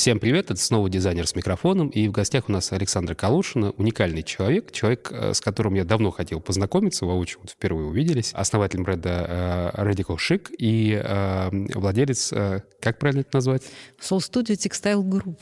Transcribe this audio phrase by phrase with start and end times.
[0.00, 4.22] Всем привет, это снова дизайнер с микрофоном, и в гостях у нас Александра Калушина, уникальный
[4.22, 9.72] человек, человек, э, с которым я давно хотел познакомиться, воочию вот впервые увиделись, основатель бренда
[9.76, 12.32] э, Radical Chic и э, владелец,
[12.80, 13.64] как правильно это назвать?
[14.00, 15.36] Soul Studio Textile Group.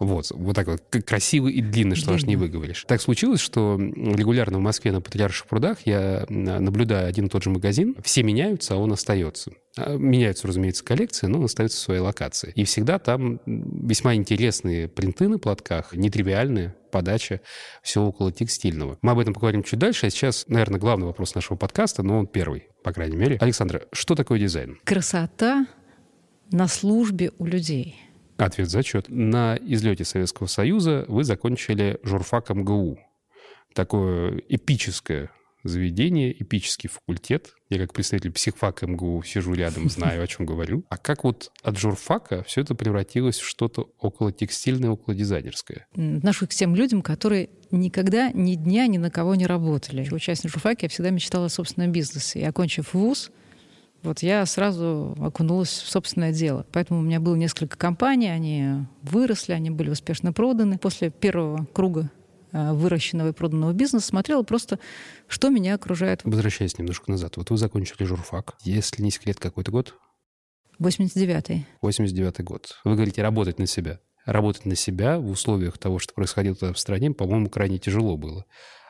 [0.00, 2.84] Вот, вот так вот, красивый и длинный, что аж не выговоришь.
[2.88, 7.50] Так случилось, что регулярно в Москве на Патриарших прудах я наблюдаю один и тот же
[7.50, 9.52] магазин, все меняются, а он остается.
[9.76, 12.52] А, меняются, разумеется, коллекции, но он остается в своей локации.
[12.54, 17.40] И всегда там весьма интересные принты на платках, нетривиальные, подача,
[17.82, 18.98] все около текстильного.
[19.00, 22.26] Мы об этом поговорим чуть дальше, а сейчас, наверное, главный вопрос нашего подкаста, но он
[22.26, 23.38] первый, по крайней мере.
[23.40, 24.78] Александра, что такое дизайн?
[24.84, 25.66] Красота
[26.50, 27.96] на службе у людей.
[28.36, 29.06] Ответ зачет.
[29.08, 32.98] На излете Советского Союза вы закончили журфак МГУ.
[33.74, 35.30] Такое эпическое
[35.64, 37.54] заведение, эпический факультет.
[37.68, 40.84] Я как представитель психфака МГУ сижу рядом, знаю, о чем говорю.
[40.88, 45.86] А как вот от журфака все это превратилось в что-то около текстильное, около дизайнерское?
[45.92, 50.08] Отношусь к тем людям, которые никогда ни дня ни на кого не работали.
[50.12, 52.40] Участник журфака я всегда мечтала о собственном бизнесе.
[52.40, 53.30] И окончив вуз,
[54.02, 56.66] вот я сразу окунулась в собственное дело.
[56.72, 60.78] Поэтому у меня было несколько компаний, они выросли, они были успешно проданы.
[60.78, 62.10] После первого круга
[62.52, 64.78] выращенного и проданного бизнеса, смотрела просто,
[65.26, 66.20] что меня окружает.
[66.24, 68.54] Возвращаясь немножко назад, вот вы закончили журфак.
[68.62, 69.94] Если не секрет, какой-то год?
[70.80, 71.66] 89-й.
[71.82, 72.80] 89-й год.
[72.84, 74.00] Вы говорите, работать на себя.
[74.24, 78.44] Работать на себя в условиях того, что происходило в стране, по-моему, крайне тяжело было.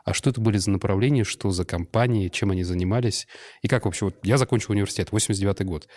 [0.05, 3.29] А что это были за направления, что за компании, чем они занимались?
[3.63, 4.07] И как вообще?
[4.07, 5.89] Вот я закончил университет, 89-й год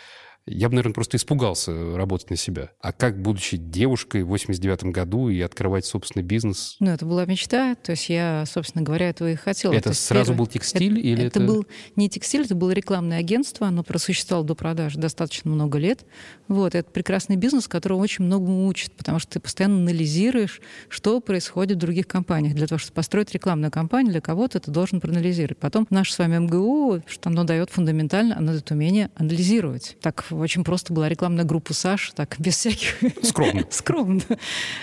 [0.48, 2.70] я бы, наверное, просто испугался работать на себя.
[2.80, 6.76] А как, будучи девушкой в 89 году и открывать собственный бизнес?
[6.80, 7.74] Ну, это была мечта.
[7.76, 9.74] То есть я, собственно говоря, этого и хотела.
[9.74, 10.38] Это сразу первое...
[10.38, 11.40] был текстиль это, или это...
[11.40, 13.68] Это был не текстиль, это было рекламное агентство.
[13.68, 16.06] Оно просуществовало до продажи достаточно много лет.
[16.48, 16.76] Вот.
[16.76, 21.80] Это прекрасный бизнес, который очень многому учит, потому что ты постоянно анализируешь, что происходит в
[21.80, 22.54] других компаниях.
[22.54, 25.58] Для того, чтобы построить рекламную кампанию для кого-то, ты должен проанализировать.
[25.58, 29.98] Потом наш с вами МГУ, что оно дает фундаментально, оно дает умение анализировать.
[30.02, 32.98] Так очень просто была рекламная группа Саш, так, без всяких...
[33.24, 33.64] Скромно.
[33.70, 34.22] Скромно.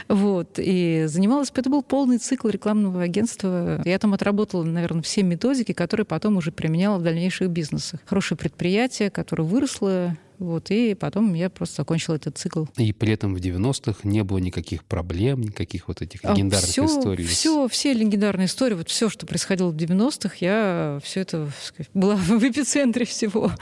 [0.08, 0.58] Вот.
[0.58, 1.52] И занималась...
[1.54, 3.80] Это был полный цикл рекламного агентства.
[3.84, 8.00] Я там отработала, наверное, все методики, которые потом уже применяла в дальнейших бизнесах.
[8.06, 12.64] Хорошее предприятие, которое выросло вот, и потом я просто закончила этот цикл.
[12.76, 16.72] И при этом в 90-х не было никаких проблем, никаких вот этих а легендарных а
[16.72, 17.24] все, историй?
[17.26, 22.16] Все, все легендарные истории, вот все, что происходило в 90-х, я все это сказать, была
[22.16, 23.52] в эпицентре всего.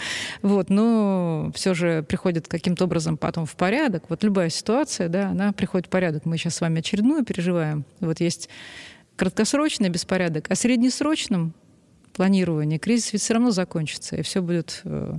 [0.42, 4.04] Вот, но все же приходит каким-то образом потом в порядок.
[4.08, 6.25] Вот любая ситуация, да, она приходит в порядок.
[6.25, 7.84] Мы сейчас с вами очередную переживаем.
[8.00, 8.48] Вот есть
[9.16, 11.54] краткосрочный беспорядок, а среднесрочном
[12.14, 15.14] планировании кризис ведь все равно закончится, и все будет э,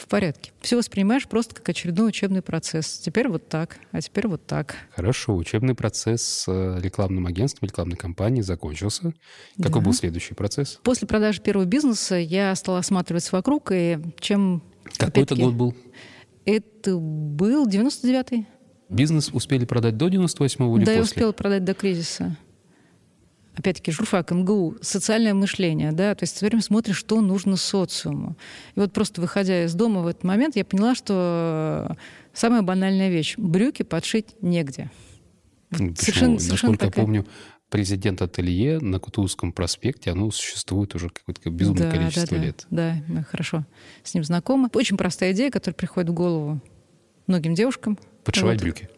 [0.00, 0.52] в порядке.
[0.60, 2.98] Все воспринимаешь просто как очередной учебный процесс.
[2.98, 4.76] Теперь вот так, а теперь вот так.
[4.94, 9.12] Хорошо, учебный процесс э, рекламным агентством, рекламной компанией закончился.
[9.56, 9.86] Какой да.
[9.86, 10.80] был следующий процесс?
[10.82, 14.62] После продажи первого бизнеса я стала осматриваться вокруг, и чем...
[14.96, 15.74] Какой это год был?
[16.44, 18.46] Это был 99-й.
[18.88, 20.86] Бизнес успели продать до 98-го или да, после?
[20.86, 22.36] Да, я успела продать до кризиса
[23.54, 28.36] опять-таки, журфак, МГУ, социальное мышление, да, то есть все время смотришь, что нужно социуму.
[28.74, 31.96] И вот просто выходя из дома в этот момент, я поняла, что
[32.32, 34.90] самая банальная вещь— брюки подшить негде.
[35.70, 35.94] Почему?
[35.94, 37.02] Совершенно, совершенно Насколько такая...
[37.02, 37.26] я помню,
[37.68, 42.66] президент ателье на Кутузовском проспекте, оно существует уже какое-то безумное да, количество да, лет.
[42.70, 43.64] Да, да, мы хорошо
[44.02, 44.68] с ним знакомы.
[44.74, 46.60] Очень простая идея, которая приходит в голову
[47.26, 47.98] многим девушкам.
[48.24, 48.62] Подшивать вот.
[48.62, 48.88] брюки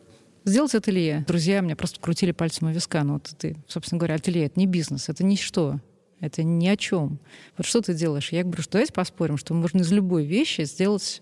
[0.44, 1.25] сделать ателье.
[1.26, 3.04] Друзья мне просто крутили пальцем у виска.
[3.04, 5.80] Ну, вот ты, собственно говоря, ателье— это не бизнес, это ничто.
[6.20, 7.19] Это ни о чем.
[7.56, 8.30] Вот что ты делаешь?
[8.30, 11.20] Я говорю, что давайте поспорим, что можно из любой вещи сделать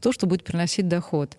[0.00, 1.36] то, что будет приносить доход.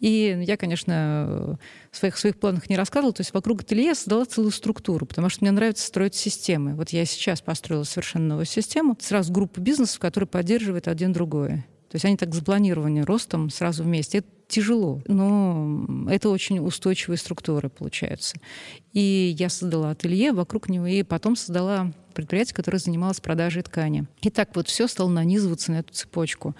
[0.00, 1.58] И я, конечно,
[1.90, 5.28] в своих, своих планах не рассказывала, то есть вокруг ателье я создала целую структуру, потому
[5.28, 6.74] что мне нравится строить системы.
[6.74, 11.66] Вот я сейчас построила совершенно новую систему, сразу группу бизнесов, которые поддерживают один другое.
[11.88, 14.18] То есть они так запланированы ростом сразу вместе.
[14.18, 18.36] Это тяжело, но это очень устойчивые структуры получаются.
[18.92, 24.06] И я создала ателье вокруг него, и потом создала предприятие, которое занималось продажей ткани.
[24.22, 26.56] И так вот все стало нанизываться на эту цепочку.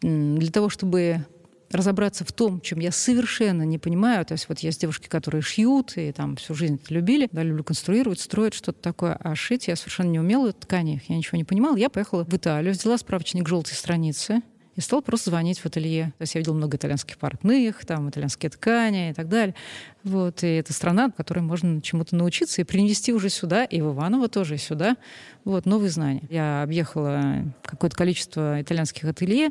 [0.00, 1.24] Для того, чтобы
[1.74, 4.24] разобраться в том, чем я совершенно не понимаю.
[4.24, 7.64] То есть вот есть девушки, которые шьют и там всю жизнь это любили, да, люблю
[7.64, 11.76] конструировать, строить что-то такое, а шить я совершенно не умела, ткани я ничего не понимала.
[11.76, 14.42] Я поехала в Италию, взяла справочник желтой страницы,
[14.76, 16.12] и стал просто звонить в ателье.
[16.18, 19.54] То есть я видел много итальянских портных, там итальянские ткани и так далее.
[20.02, 20.42] Вот.
[20.42, 24.28] И это страна, в которой можно чему-то научиться и принести уже сюда, и в Иваново
[24.28, 24.96] тоже, сюда,
[25.44, 26.22] вот, новые знания.
[26.28, 29.50] Я объехала какое-то количество итальянских ателье,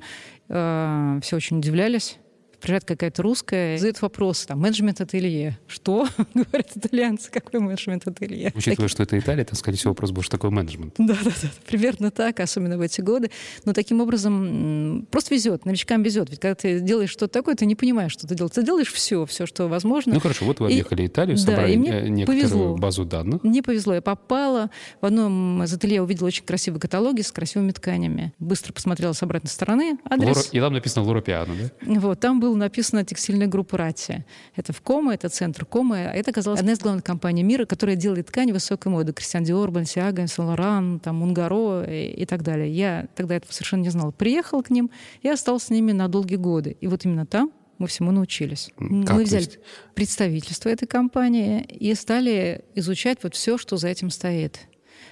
[0.49, 2.17] э, все очень удивлялись,
[2.63, 5.59] приезжает какая-то русская, задает вопрос, там, менеджмент ателье.
[5.67, 6.07] Что?
[6.33, 8.53] Говорят итальянцы, какой менеджмент ателье?
[8.55, 8.89] Учитывая, так...
[8.89, 10.95] что это Италия, то, скорее всего, вопрос был, что такое менеджмент.
[10.97, 13.31] Да, да, да, примерно так, особенно в эти годы.
[13.65, 16.29] Но таким образом просто везет, новичкам везет.
[16.29, 18.53] Ведь когда ты делаешь что-то такое, ты не понимаешь, что ты делаешь.
[18.55, 20.13] Ты делаешь все, все, что возможно.
[20.13, 21.07] Ну хорошо, вот вы объехали и...
[21.07, 22.75] Италию, собрали да, некоторую повезло.
[22.77, 23.43] базу данных.
[23.43, 24.69] Мне повезло, я попала.
[25.01, 28.33] В одном из ателье увидела очень красивые каталоги с красивыми тканями.
[28.39, 30.35] Быстро посмотрела с обратной стороны адрес.
[30.35, 30.47] Лора...
[30.51, 31.99] И там написано Лора Пиано, да?
[31.99, 34.25] Вот, там было написано текстильная группа Рати.
[34.55, 35.97] Это в Кома, это центр Кома.
[35.97, 39.11] Это оказалось одна из главных компаний мира, которая делает ткани высокой моды.
[39.11, 42.71] Кристиан Диор, Бансиага, Сен там, Унгаро и, и так далее.
[42.71, 44.11] Я тогда этого совершенно не знала.
[44.11, 44.91] Приехала к ним
[45.21, 46.77] и осталась с ними на долгие годы.
[46.79, 48.69] И вот именно там мы всему научились.
[48.77, 49.47] Как мы взяли
[49.95, 54.59] представительство этой компании и стали изучать вот все, что за этим стоит.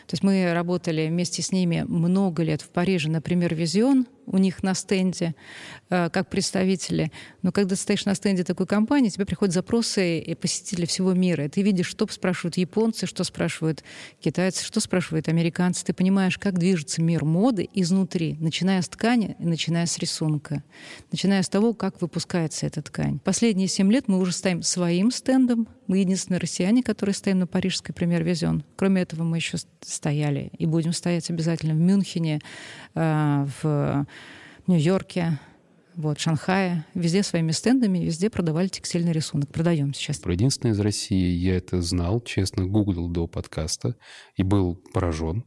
[0.07, 4.63] То есть мы работали вместе с ними много лет в Париже, например, «Визион», у них
[4.63, 5.35] на стенде
[5.89, 7.11] э, как представители.
[7.41, 11.45] Но когда стоишь на стенде такой компании, тебе приходят запросы и посетители всего мира.
[11.45, 13.83] И ты видишь, что спрашивают японцы, что спрашивают
[14.19, 15.85] китайцы, что спрашивают американцы.
[15.85, 20.63] Ты понимаешь, как движется мир моды изнутри, начиная с ткани и начиная с рисунка,
[21.11, 23.19] начиная с того, как выпускается эта ткань.
[23.19, 25.67] Последние семь лет мы уже стоим своим стендом.
[25.91, 28.63] Мы единственные россияне, которые стоим на парижской премьер Визион.
[28.77, 32.39] Кроме этого, мы еще стояли и будем стоять обязательно в Мюнхене,
[32.95, 34.07] э, в
[34.67, 35.38] Нью-Йорке,
[35.97, 39.51] вот, Шанхае, везде своими стендами, везде продавали текстильный рисунок.
[39.51, 40.19] Продаем сейчас.
[40.19, 43.97] Про единственное из России я это знал, честно, гуглил до подкаста
[44.38, 45.43] и был поражен.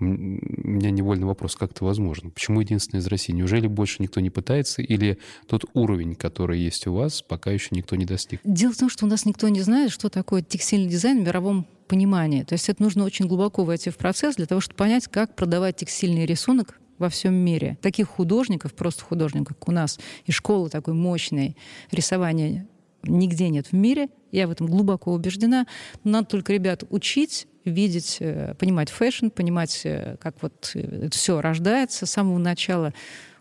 [0.00, 2.30] У меня невольный вопрос, как это возможно?
[2.30, 3.32] Почему единственное из России?
[3.32, 4.80] Неужели больше никто не пытается?
[4.80, 8.40] Или тот уровень, который есть у вас, пока еще никто не достиг?
[8.44, 11.66] Дело в том, что у нас никто не знает, что такое текстильный дизайн в мировом
[11.86, 12.44] понимании.
[12.44, 15.76] То есть это нужно очень глубоко войти в процесс для того, чтобы понять, как продавать
[15.76, 17.78] текстильный рисунок во всем мире.
[17.82, 21.56] Таких художников, просто художников, как у нас, и школы такой мощной
[21.90, 22.66] рисования
[23.02, 24.08] нигде нет в мире.
[24.32, 25.66] Я в этом глубоко убеждена.
[26.04, 31.40] Надо только ребят учить, видеть, э, понимать fashion, понимать, э, как вот э, это все
[31.40, 32.94] рождается с самого начала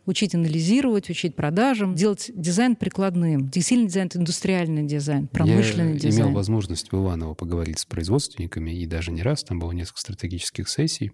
[0.06, 3.50] учить анализировать, учить продажам, делать дизайн прикладным.
[3.50, 6.13] Текстильный дизайн— индустриальный дизайн, промышленный Я дизайн.
[6.13, 10.00] Я имел возможность в Иваново поговорить с производственниками, и даже не раз, там было несколько
[10.00, 11.12] стратегических сессий.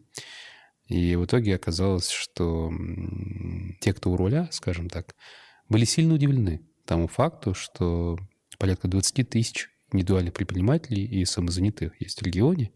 [0.87, 2.71] И в итоге оказалось, что
[3.81, 5.15] те, кто у руля, скажем так,
[5.67, 8.17] были сильно удивлены тому факту, что
[8.57, 12.71] порядка 20 тысяч индивидуальных предпринимателей и самозанятых есть в регионе,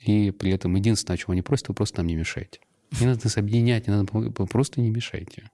[0.00, 2.60] и при этом единственное, о чем они просят, вы просто нам не мешайте.
[3.00, 5.50] Не надо нас объединять, не надо, просто не мешайте.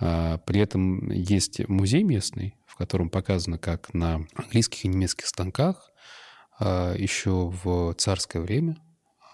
[0.00, 5.90] А при этом есть музей местный, в котором показано, как на английских и немецких станках
[6.58, 8.76] а, еще в царское время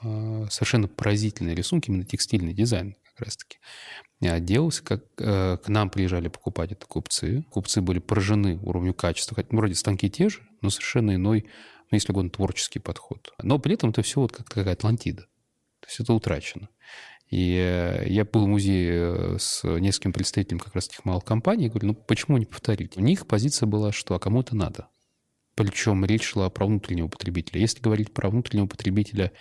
[0.05, 3.59] Э, совершенно поразительные рисунки, именно текстильный дизайн как раз-таки.
[4.41, 7.45] Делался, как э, к нам приезжали покупать это купцы.
[7.51, 9.37] Купцы были поражены уровню качества.
[9.37, 11.47] Хотя, ну, вроде станки те же, но совершенно иной,
[11.91, 13.33] ну, если угодно, творческий подход.
[13.43, 15.23] Но при этом это все вот как такая Атлантида.
[15.81, 16.69] То есть это утрачено.
[17.31, 21.89] И э, я был в музее с несколькими представителями как раз этих малых компаний говорю,
[21.89, 22.97] ну почему не повторить?
[22.97, 24.89] У них позиция была, что а кому это надо?
[25.55, 27.61] Причем речь шла про внутреннего потребителя.
[27.61, 29.33] Если говорить про внутреннего потребителя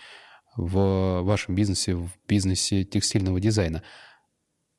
[0.55, 3.83] в вашем бизнесе, в бизнесе текстильного дизайна.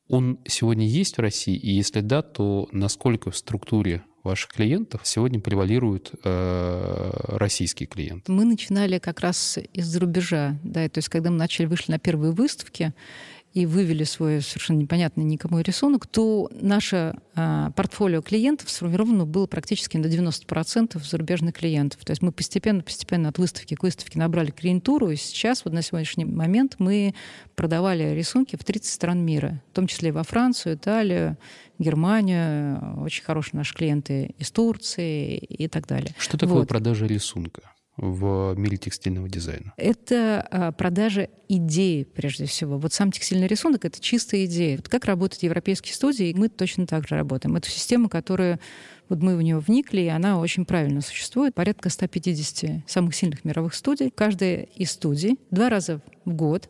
[0.07, 1.55] Он сегодня есть в России?
[1.55, 8.31] И если да, то насколько в структуре ваших клиентов сегодня превалируют э, российские клиенты?
[8.31, 10.57] Мы начинали как раз из-за рубежа.
[10.63, 12.93] Да, то есть когда мы начали, вышли на первые выставки,
[13.55, 19.95] и вывели свой совершенно непонятный никому рисунок, то наше а, портфолио клиентов сформировано было практически
[19.95, 22.03] на 90% зарубежных клиентов.
[22.03, 26.25] То есть мы постепенно-постепенно от выставки к выставке набрали клиентуру, и сейчас, вот на сегодняшний
[26.25, 27.15] момент, мы
[27.55, 31.37] продавали рисунки в 30 стран мира, в том числе во Францию, Италию,
[31.79, 33.01] Германию.
[33.03, 36.13] Очень хорошие наши клиенты из Турции и так далее.
[36.17, 36.67] Что такое вот.
[36.67, 37.61] продажа рисунка?
[37.97, 39.73] В мире текстильного дизайна?
[39.77, 42.77] Это а, продажа идеи, прежде всего.
[42.77, 44.77] Вот сам текстильный рисунок— это чистая идея.
[44.77, 47.55] Вот как работают европейские студии, мы точно так же работаем.
[47.55, 48.59] Это система, которая
[49.07, 51.53] вот мы в нее вникли, и она очень правильно существует.
[51.53, 54.11] Порядка 150 самых сильных мировых студий.
[54.13, 56.69] Каждая из студий два раза в год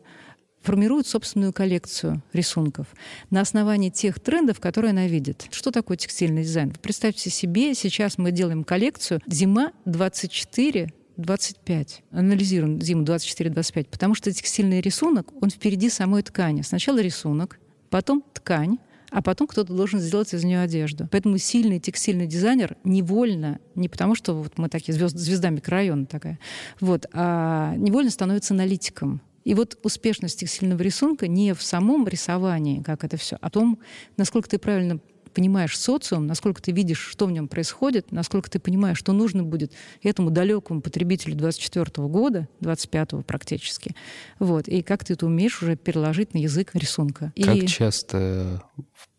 [0.66, 2.88] формирует собственную коллекцию рисунков
[3.30, 5.46] на основании тех трендов, которые она видит.
[5.52, 6.74] Что такое текстильный дизайн?
[6.82, 12.02] Представьте себе, сейчас мы делаем коллекцию «Зима 24 25.
[12.10, 16.62] Анализируем зиму 24-25, потому что текстильный рисунок, он впереди самой ткани.
[16.62, 17.58] Сначала рисунок,
[17.90, 18.78] потом ткань,
[19.10, 21.08] а потом кто-то должен сделать из нее одежду.
[21.10, 26.38] Поэтому сильный текстильный дизайнер невольно, не потому что вот мы такие звезд, звезда микрорайона такая,
[26.80, 29.22] вот, а невольно становится аналитиком.
[29.44, 33.78] И вот успешность текстильного рисунка не в самом рисовании, как это все, а том,
[34.16, 34.98] насколько ты правильно
[35.36, 39.70] понимаешь социум, насколько ты видишь, что в нем происходит, насколько ты понимаешь, что нужно будет
[40.02, 43.94] этому далекому потребителю 24 года, 25 практически,
[44.38, 47.34] вот, и как ты это умеешь уже переложить на язык рисунка.
[47.36, 47.66] Как и...
[47.66, 48.62] часто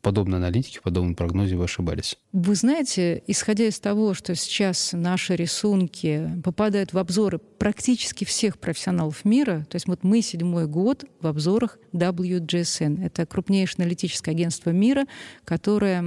[0.07, 2.17] подобной аналитике, в подобном прогнозе вы ошибались?
[2.31, 9.25] Вы знаете, исходя из того, что сейчас наши рисунки попадают в обзоры практически всех профессионалов
[9.25, 13.05] мира, то есть вот мы седьмой год в обзорах WGSN.
[13.05, 15.07] Это крупнейшее аналитическое агентство мира,
[15.43, 16.01] которое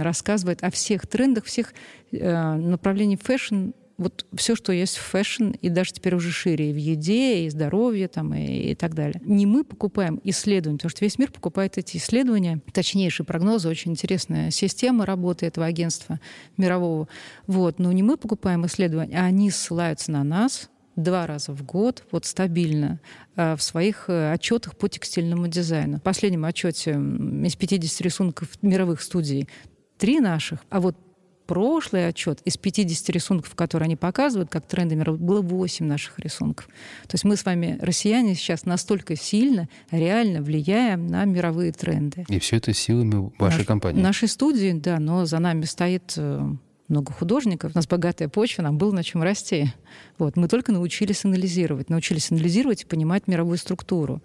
[0.00, 1.74] рассказывает о всех трендах, всех
[2.12, 3.70] э, направлениях fashion
[4.02, 7.50] вот все, что есть в fashion, и даже теперь уже шире, и в еде, и
[7.50, 9.20] здоровье, там, и, и так далее.
[9.24, 14.50] Не мы покупаем исследования, потому что весь мир покупает эти исследования, точнейшие прогнозы, очень интересная
[14.50, 16.20] система работы этого агентства
[16.56, 17.08] мирового.
[17.46, 17.78] Вот.
[17.78, 22.26] Но не мы покупаем исследования, а они ссылаются на нас, два раза в год, вот
[22.26, 23.00] стабильно,
[23.36, 25.98] э, в своих э, отчетах по текстильному дизайну.
[25.98, 29.48] В последнем отчете из 50 рисунков мировых студий
[29.96, 30.96] три наших, а вот
[31.46, 36.66] прошлый отчет из 50 рисунков, которые они показывают, как тренды мира, было 8 наших рисунков.
[37.06, 42.24] То есть мы с вами, россияне, сейчас настолько сильно, реально влияем на мировые тренды.
[42.28, 44.00] И все это силами вашей Наш, компании?
[44.00, 46.40] Нашей студии, да, но за нами стоит э,
[46.88, 49.72] много художников, у нас богатая почва, нам было на чем расти.
[50.18, 50.36] Вот.
[50.36, 54.22] Мы только научились анализировать, научились анализировать и понимать мировую структуру.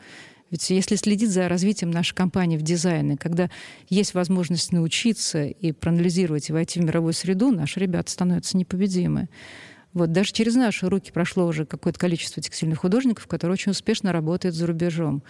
[0.49, 3.49] Ведь если следить за развитием нашей компании в дизайне, когда
[3.89, 9.29] есть возможность научиться и проанализировать и войти в мировую среду, наши ребята становятся непобедимы.
[9.93, 14.55] Вот даже через наши руки прошло уже какое-то количество текстильных художников, которые очень успешно работают
[14.55, 15.23] за рубежом.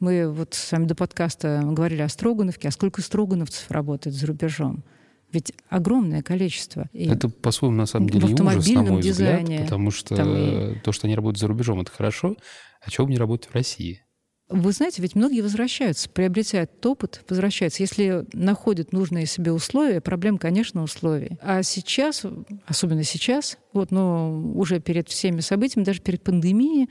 [0.00, 4.82] Мы вот с вами до подкаста говорили о Строгановке, а сколько строгановцев работает за рубежом?
[5.30, 6.88] Ведь огромное количество.
[6.92, 10.78] И это, по-своему, на самом деле, ужас, на мой дизайне, взгляд, потому что и...
[10.78, 12.36] то, что они работают за рубежом, это хорошо,
[12.80, 14.04] а чего бы не работать в России?
[14.50, 17.82] Вы знаете, ведь многие возвращаются, приобретают опыт, возвращаются.
[17.82, 21.38] Если находят нужные себе условия, проблем, конечно, условий.
[21.40, 22.24] А сейчас,
[22.66, 26.90] особенно сейчас, вот, но уже перед всеми событиями, даже перед пандемией,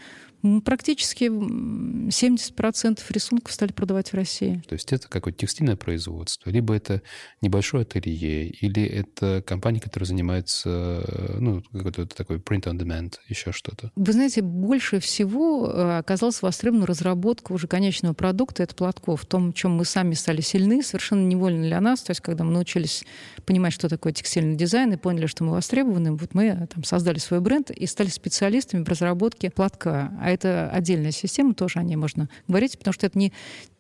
[0.66, 4.62] практически 70% рисунков стали продавать в России.
[4.68, 7.02] То есть это какое-то текстильное производство, либо это
[7.42, 13.92] небольшое ателье, или это компания, которая занимается, ну, какой-то такой print on demand, еще что-то?
[13.96, 19.54] Вы знаете, больше всего э, оказалась востребована разработка уже конечного продукта, это платков, в том,
[19.54, 23.06] чем мы сами стали сильны, совершенно невольно для нас, то есть когда мы научились
[23.46, 27.40] понимать, что такое текстильный дизайн, и поняли, что мы востребованы, вот мы там, создали свой
[27.40, 30.12] бренд и стали специалистами в разработке платка.
[30.20, 33.34] А это отдельная система, тоже о ней можно говорить, потому что это не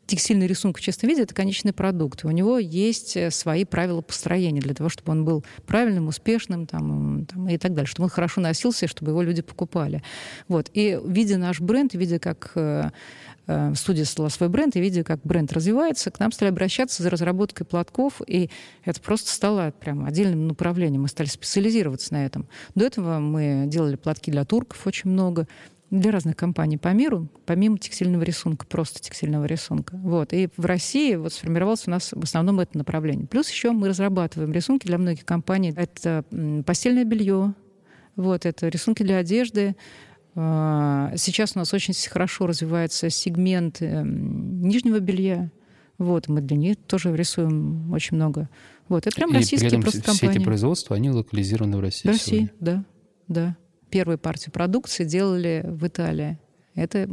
[0.06, 2.26] текстильный рисунок в чистом виде— это конечный продукт.
[2.26, 7.26] У него есть э, свои правила построения для того, чтобы он был правильным, успешным там,
[7.26, 10.04] там, и так далее, чтобы он хорошо носился, чтобы его люди покупали.
[10.48, 10.70] Вот.
[10.74, 12.90] И видя наш бренд, видя, как э,
[13.48, 17.10] э, студия создала свой бренд, и видя, как бренд развивается, к нам стали обращаться за
[17.10, 18.50] разработкой платков, и
[18.84, 21.04] это просто стало прям отдельным направлением.
[21.04, 22.48] Мы стали специализироваться на этом.
[22.76, 25.48] До этого мы делали платки для турков очень много,
[26.00, 29.96] для разных компаний по миру, помимо текстильного рисунка, просто текстильного рисунка.
[29.98, 30.34] Вот.
[30.34, 33.28] И в России вот сформировалось у нас в основном это направление.
[33.28, 35.72] Плюс еще мы разрабатываем рисунки для многих компаний.
[35.76, 36.26] Это
[36.66, 37.54] постельное белье,
[38.16, 39.76] вот, это рисунки для одежды.
[40.36, 45.52] А, сейчас у нас очень хорошо развивается сегмент эм, нижнего белья.
[46.00, 48.50] Вот, мы для них тоже рисуем очень много.
[48.90, 50.38] Вот, это прям и российские при этом просто все компании.
[50.38, 52.52] эти производства, они локализированы в России В России, сегодня.
[52.60, 52.86] да,
[53.28, 53.58] да
[53.94, 56.40] первую партию продукции делали в Италии.
[56.74, 57.04] Это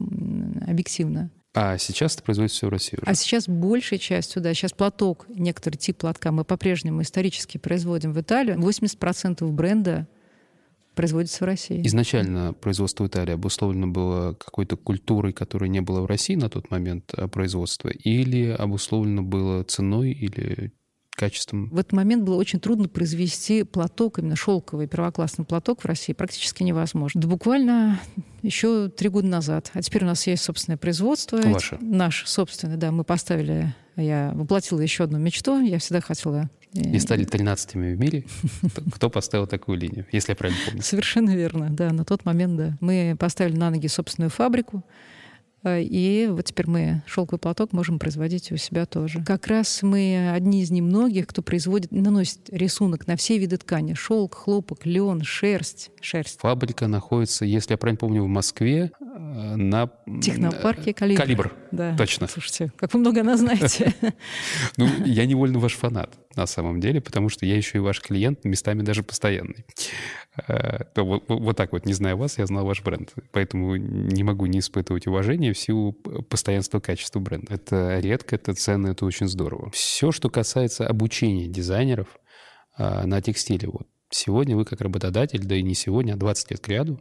[0.67, 1.31] объективно.
[1.53, 3.11] А сейчас это производится все в России уже?
[3.11, 4.55] А сейчас большей частью, да.
[4.55, 8.57] Сейчас платок, некоторый тип платка мы по-прежнему исторически производим в Италию.
[8.59, 10.09] 80% бренда
[10.95, 11.87] производится в России.
[11.87, 16.71] Изначально производство в Италии обусловлено было какой-то культурой, которой не было в России на тот
[16.71, 20.73] момент а, производства, или обусловлено было ценой или
[21.21, 21.69] качеством.
[21.69, 26.63] В этот момент было очень трудно произвести платок, именно шелковый первоклассный платок в России практически
[26.63, 27.21] невозможно.
[27.21, 28.01] Да буквально
[28.43, 29.71] еще три года назад.
[29.75, 31.37] А теперь у нас есть собственное производство.
[31.37, 31.77] Ваше?
[31.83, 32.91] Наше собственное, да.
[32.91, 35.61] Мы поставили, я воплотила еще одну мечту.
[35.61, 38.25] Я всегда хотела э, и стали 13 в мире.
[38.95, 40.83] Кто поставил такую линию, если я правильно помню?
[40.83, 41.93] Совершенно верно, да.
[41.93, 42.79] На тот момент, да.
[42.81, 44.83] Мы поставили на ноги собственную фабрику.
[45.63, 49.23] Э, и вот теперь мы шелковый платок можем производить у себя тоже.
[49.25, 53.95] Как раз мы одни из немногих, кто производит, наносит рисунок на все виды ткани.
[53.95, 55.91] Шелк, хлопок, лен, шерсть.
[56.01, 56.41] шерсть.
[56.41, 59.91] Фабрика находится, если я правильно помню, в Москве, э, на...
[60.23, 61.21] Технопарке «Калибр».
[61.21, 61.97] «Калибр», Да.
[61.97, 62.27] точно.
[62.27, 63.95] Слушайте, как вы много она знаете.
[64.77, 68.45] Ну, я невольно ваш фанат, на самом деле, потому что я еще и ваш клиент,
[68.45, 69.65] местами даже постоянный.
[70.47, 73.13] Э, Вот вот так вот, не зная вас, я знал ваш бренд.
[73.33, 77.55] Поэтому не могу не испытывать уважения в силу постоянства качества бренда.
[77.55, 79.71] Это редко, это ценно, это очень здорово.
[79.71, 82.09] Все, что касается обучения дизайнеров
[82.77, 86.61] а, на текстиле, вот сегодня вы как работодатель, да и не сегодня, а 20 лет
[86.61, 87.01] к ряду,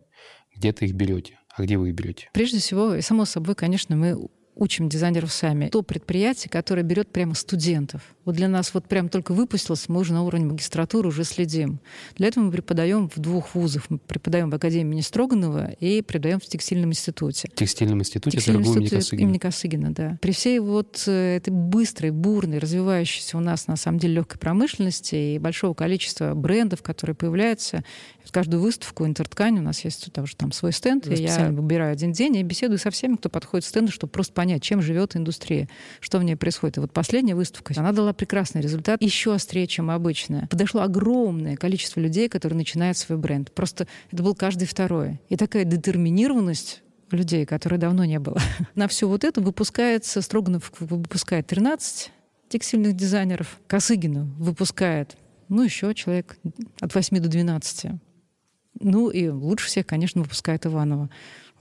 [0.55, 1.39] где-то их берете.
[1.55, 2.29] А где вы их берете?
[2.33, 4.17] Прежде всего, само собой, конечно, мы
[4.59, 5.69] учим дизайнеров сами.
[5.69, 8.01] То предприятие, которое берет прямо студентов.
[8.29, 11.79] Вот для нас вот прям только выпустилось, мы уже на уровне магистратуры уже следим.
[12.15, 13.89] Для этого мы преподаем в двух вузах.
[13.89, 17.49] Мы преподаем в Академии имени Строганова и преподаем в Текстильном институте.
[17.51, 19.27] В текстильном институте Текстильный торговли имени институт Косыгина.
[19.27, 20.17] имени Косыгина, да.
[20.21, 25.15] При всей вот э, этой быстрой, бурной, развивающейся у нас, на самом деле, легкой промышленности
[25.15, 27.83] и большого количества брендов, которые появляются,
[28.29, 32.11] в каждую выставку интерткань у нас есть тоже там свой стенд, и я выбираю один
[32.11, 35.67] день и беседую со всеми, кто подходит к стенду, чтобы просто понять, чем живет индустрия,
[35.99, 36.77] что в ней происходит.
[36.77, 40.45] И вот последняя выставка, она дала прекрасный результат, еще острее, чем обычно.
[40.49, 43.49] Подошло огромное количество людей, которые начинают свой бренд.
[43.53, 45.21] Просто это был каждый второй.
[45.29, 48.37] И такая детерминированность людей, которой давно не было.
[48.75, 52.11] На все вот это выпускается, Строганов выпускает 13
[52.49, 55.15] текстильных дизайнеров, Косыгина выпускает,
[55.47, 56.37] ну, еще человек
[56.81, 57.91] от 8 до 12.
[58.81, 61.09] Ну, и лучше всех, конечно, выпускает Иванова.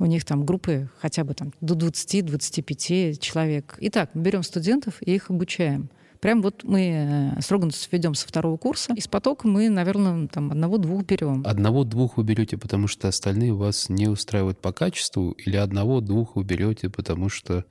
[0.01, 3.77] У них там группы хотя бы там до 20-25 человек.
[3.81, 5.89] Итак, мы берем студентов и их обучаем.
[6.21, 8.93] Прям вот мы э, строго ведем со второго курса.
[8.95, 11.43] Из потока мы, наверное, там одного-двух берем.
[11.47, 16.91] Одного-двух вы берете, потому что остальные вас не устраивают по качеству, или одного-двух вы берете,
[16.91, 17.65] потому что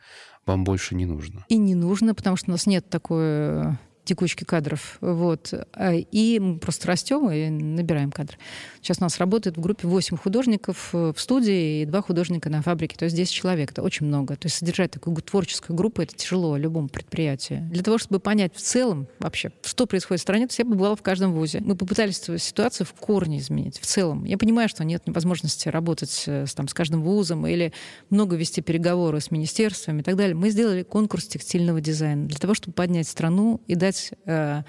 [0.46, 1.46] вам больше не нужно?
[1.50, 3.72] И не нужно, потому что у нас нет такой э,
[4.08, 4.98] текучки кадров.
[5.02, 5.54] Вот.
[5.74, 8.38] А, И мы просто растем и набираем кадры.
[8.82, 12.62] Сейчас у нас работает в группе 8 художников э, в студии и 2 художника на
[12.62, 12.96] фабрике.
[12.96, 13.72] То есть 10 человек.
[13.72, 14.36] Это очень много.
[14.36, 17.68] То есть содержать такую творческую группу это тяжело любому предприятию.
[17.70, 20.96] Для того, чтобы понять в целом вообще, что происходит в стране, то есть я побывала
[20.96, 21.60] в каждом вузе.
[21.60, 24.24] Мы попытались ситуацию в корне изменить, в целом.
[24.24, 27.74] Я понимаю, что нет возможности работать э, с, там, с каждым вузом или
[28.10, 30.36] много вести переговоры с министерствами и так далее.
[30.36, 34.64] Мы сделали конкурс текстильного дизайна для того, чтобы поднять страну и дать э,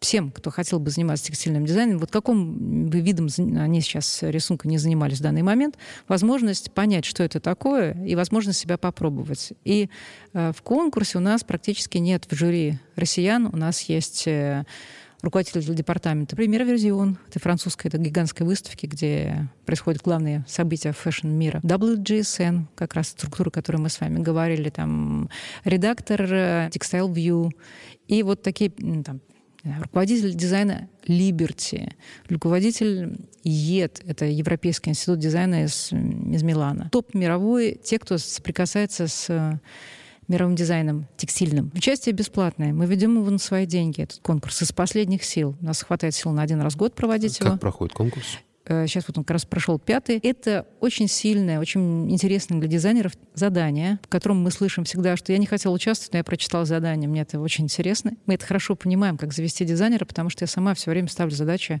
[0.00, 4.78] всем, кто хотел бы заниматься текстильным дизайном, вот каком бы видом они сейчас рисунка не
[4.78, 5.76] занимались в данный момент,
[6.06, 9.52] возможность понять, что это такое, и возможность себя попробовать.
[9.64, 9.90] И
[10.32, 14.64] э, в конкурсе у нас практически нет в жюри россиян, у нас есть э,
[15.22, 21.60] руководитель департамента Première Vision, это французская, это гигантская выставки, где происходят главные события fashion мира.
[21.62, 25.28] WGSN, как раз структура, о которой мы с вами говорили, там
[25.64, 27.50] редактор э, Textile View,
[28.06, 29.20] и вот такие там,
[29.82, 31.92] руководитель дизайна Liberty,
[32.28, 36.88] руководитель ЕД, это Европейский институт дизайна из, из Милана.
[36.90, 39.60] Топ мировой, те, кто соприкасается с
[40.28, 41.72] мировым дизайном текстильным.
[41.74, 42.72] Участие бесплатное.
[42.72, 45.56] Мы ведем его на свои деньги, этот конкурс, из последних сил.
[45.60, 47.52] У нас хватает сил на один раз в год проводить его.
[47.52, 48.38] Как проходит конкурс?
[48.66, 50.18] Э, Сейчас вот он как раз прошел пятый.
[50.22, 55.38] Это очень сильное, очень интересное для дизайнеров задание, в котором мы слышим всегда, что я
[55.38, 58.12] не хотела участвовать, но я прочитала задание, мне это очень интересно.
[58.26, 61.80] Мы это хорошо понимаем, как завести дизайнера, потому что я сама все время ставлю задачи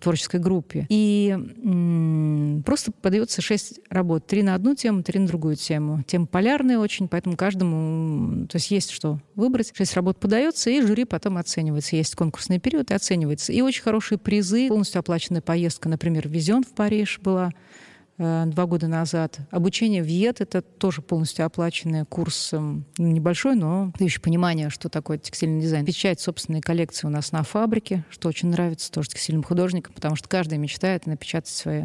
[0.00, 0.86] творческой группе.
[0.88, 4.26] И м, просто подается шесть работ.
[4.26, 6.02] Три на одну тему, три на другую тему.
[6.06, 8.46] Тема полярная очень, поэтому каждому...
[8.46, 9.72] То есть есть что выбрать.
[9.74, 11.96] Шесть работ подается, и жюри потом оценивается.
[11.96, 13.52] Есть конкурсный период и оценивается.
[13.52, 14.68] И очень хорошие призы.
[14.68, 17.89] Полностью оплаченная поездка, например, Визион в Париж была э,
[18.20, 19.38] два года назад.
[19.50, 25.16] Обучение в ЕД— это тоже полностью оплаченный курс, эм, небольшой, но дающий понимание, что такое
[25.16, 25.86] текстильный дизайн.
[25.86, 30.28] Печать собственной коллекции у нас на фабрике, что очень нравится тоже текстильным художникам, потому что
[30.28, 31.84] каждый мечтает напечатать свои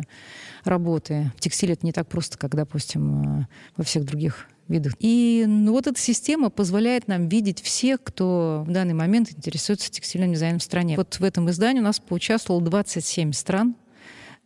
[0.66, 1.32] работы.
[1.38, 4.94] В текстиле это не так просто, как, допустим, э, во всех других видах.
[5.00, 10.34] И ну, вот эта система позволяет нам видеть всех, кто в данный момент интересуется текстильным
[10.34, 10.98] дизайном в стране.
[10.98, 13.76] Вот в этом издании у нас поучаствовало 27 стран,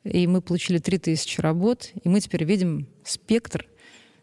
[0.09, 3.65] и мы получили 3000 работ, и мы теперь видим спектр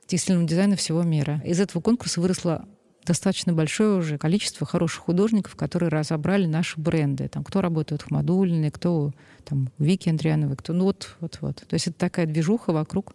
[0.06, 1.42] текстильного дизайна всего мира.
[1.44, 2.66] Из этого конкурса выросло
[3.04, 7.28] достаточно большое уже количество хороших художников, которые разобрали наши бренды.
[7.28, 9.12] Там, кто работает в Модульной, кто
[9.44, 10.72] там, Вики Андриановой, кто...
[10.72, 11.56] Ну вот, вот, вот.
[11.56, 13.14] То есть это такая движуха вокруг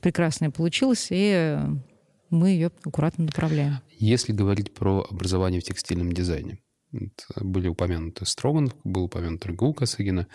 [0.00, 1.58] прекрасная получилась, и
[2.30, 3.78] мы ее аккуратно направляем.
[3.98, 6.58] Если говорить про образование в текстильном дизайне,
[7.40, 10.26] были упомянуты Строганов, был упомянут РГУ Косыгина,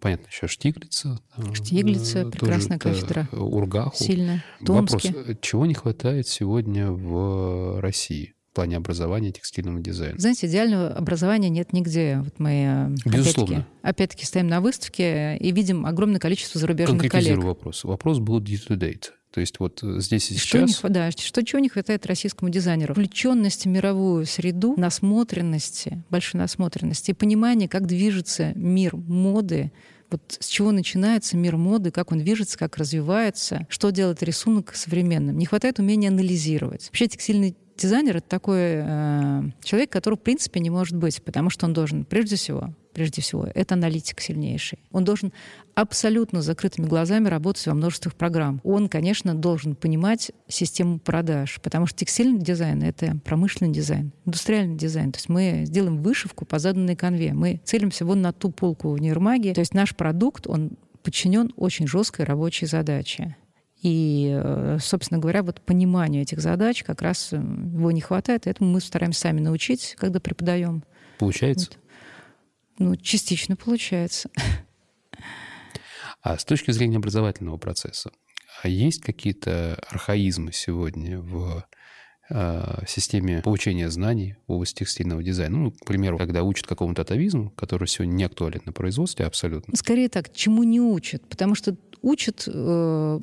[0.00, 1.20] понятно, еще Штиглица.
[1.36, 3.28] там, Штиглица, э, прекрасная тоже, кафедра.
[3.32, 3.96] э, Ургаху.
[3.96, 4.42] Сильно.
[4.60, 5.14] Вопрос, Томске.
[5.26, 10.18] э, чего не хватает сегодня в России в плане образования текстильного дизайна?
[10.18, 12.20] Знаете, идеального образования нет нигде.
[12.24, 13.58] Вот мы э, Безусловно.
[13.58, 17.56] опять-таки, опять-таки стоим на выставке и видим огромное количество зарубежных Конкретизирую коллег.
[17.58, 17.84] вопрос.
[17.84, 19.10] Вопрос был due to date.
[19.30, 20.82] То есть вот э, здесь и что сейчас...
[20.82, 22.94] Не, да, что чего не хватает российскому дизайнеру?
[22.94, 29.70] Включенности в мировую среду, насмотренности, большой насмотренности и понимание, как движется мир моды,
[30.10, 35.36] вот с чего начинается мир моды, как он движется, как развивается, что делает рисунок современным.
[35.36, 36.86] Не хватает умения анализировать.
[36.86, 41.66] Вообще текстильный дизайнер— это такой э, человек, который в принципе не может быть, потому что
[41.66, 44.80] он должен, прежде всего, прежде всего, это аналитик сильнейший.
[44.90, 45.32] Он должен
[45.76, 48.60] абсолютно закрытыми глазами работать во множестве программ.
[48.64, 55.12] Он, конечно, должен понимать систему продаж, потому что текстильный дизайн— это промышленный дизайн, индустриальный дизайн.
[55.12, 57.34] То есть мы сделаем вышивку по заданной конве.
[57.34, 59.54] Мы целимся вон на ту полку в Нейрмаге.
[59.54, 60.72] То есть наш продукт, он
[61.04, 63.36] подчинен очень жесткой рабочей задаче.
[63.80, 68.50] И, э, собственно говоря, вот пониманию этих задач как раз э, его не хватает, и
[68.50, 70.82] этому мы стараемся сами научить, когда преподаем.
[71.20, 71.68] Получается?
[71.70, 71.87] Вот.
[72.78, 74.30] Ну, частично получается.
[76.22, 78.10] А с точки зрения образовательного процесса,
[78.62, 81.64] а есть какие-то архаизмы сегодня в
[82.30, 85.58] э, системе получения знаний в области текстильного дизайна.
[85.58, 89.76] Ну, к примеру, когда учат какому-то атовизму, который сегодня не актуален на производстве абсолютно.
[89.76, 91.26] Скорее так, чему не учат?
[91.28, 93.20] Потому что учат э,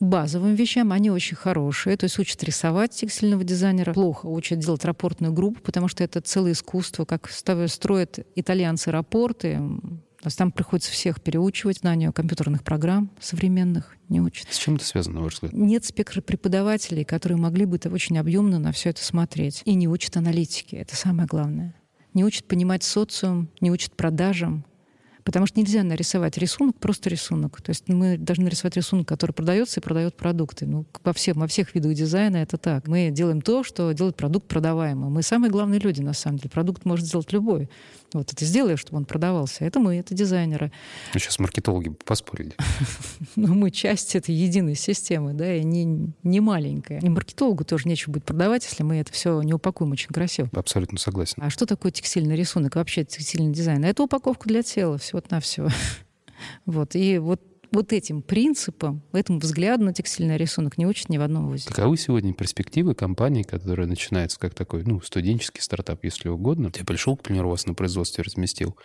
[0.00, 1.96] базовым вещам, они очень хорошие.
[1.96, 6.52] То есть учат рисовать текстильного дизайнера, плохо учат делать рапортную группу, потому что это целое
[6.52, 9.58] искусство, как строят итальянцы рапорты.
[10.20, 14.52] То есть там приходится всех переучивать, знанию компьютерных программ современных не учат.
[14.52, 15.52] С чем это связано, на ваш взгляд?
[15.52, 19.62] Нет спектра преподавателей, которые могли бы это очень объемно на все это смотреть.
[19.64, 20.74] И не учат аналитики.
[20.74, 21.74] Это самое главное.
[22.14, 24.64] Не учат понимать социум, не учат продажам,
[25.26, 27.60] Потому что нельзя нарисовать рисунок, просто рисунок.
[27.60, 30.66] То есть мы должны нарисовать рисунок, который продается и продает продукты.
[30.66, 32.86] Ну, во, всех, во всех видах дизайна это так.
[32.86, 35.12] Мы делаем то, что делает продукт продаваемым.
[35.12, 36.50] Мы самые главные люди, на самом деле.
[36.50, 37.68] Продукт может сделать любой.
[38.12, 39.64] Вот это сделаешь, чтобы он продавался.
[39.64, 40.72] Это мы, это дизайнеры.
[41.12, 42.54] Ну, сейчас маркетологи поспорили.
[43.34, 47.00] Ну, мы часть этой единой системы, да, и не, не маленькая.
[47.00, 50.48] И маркетологу тоже нечего будет продавать, если мы это все не упакуем очень красиво.
[50.52, 51.42] Абсолютно согласен.
[51.42, 53.84] А что такое текстильный рисунок, вообще текстильный дизайн?
[53.84, 55.68] Это упаковка для тела, все всего-навсего.
[56.66, 56.94] Вот.
[56.94, 57.40] И вот
[57.72, 61.68] вот этим принципом, этому взгляду на текстильный рисунок не учат ни в одном вузе.
[61.68, 66.70] Каковы сегодня перспективы компании, которая начинается как такой, ну, студенческий стартап, если угодно?
[66.74, 68.76] Я пришел, к примеру, у вас на производстве разместил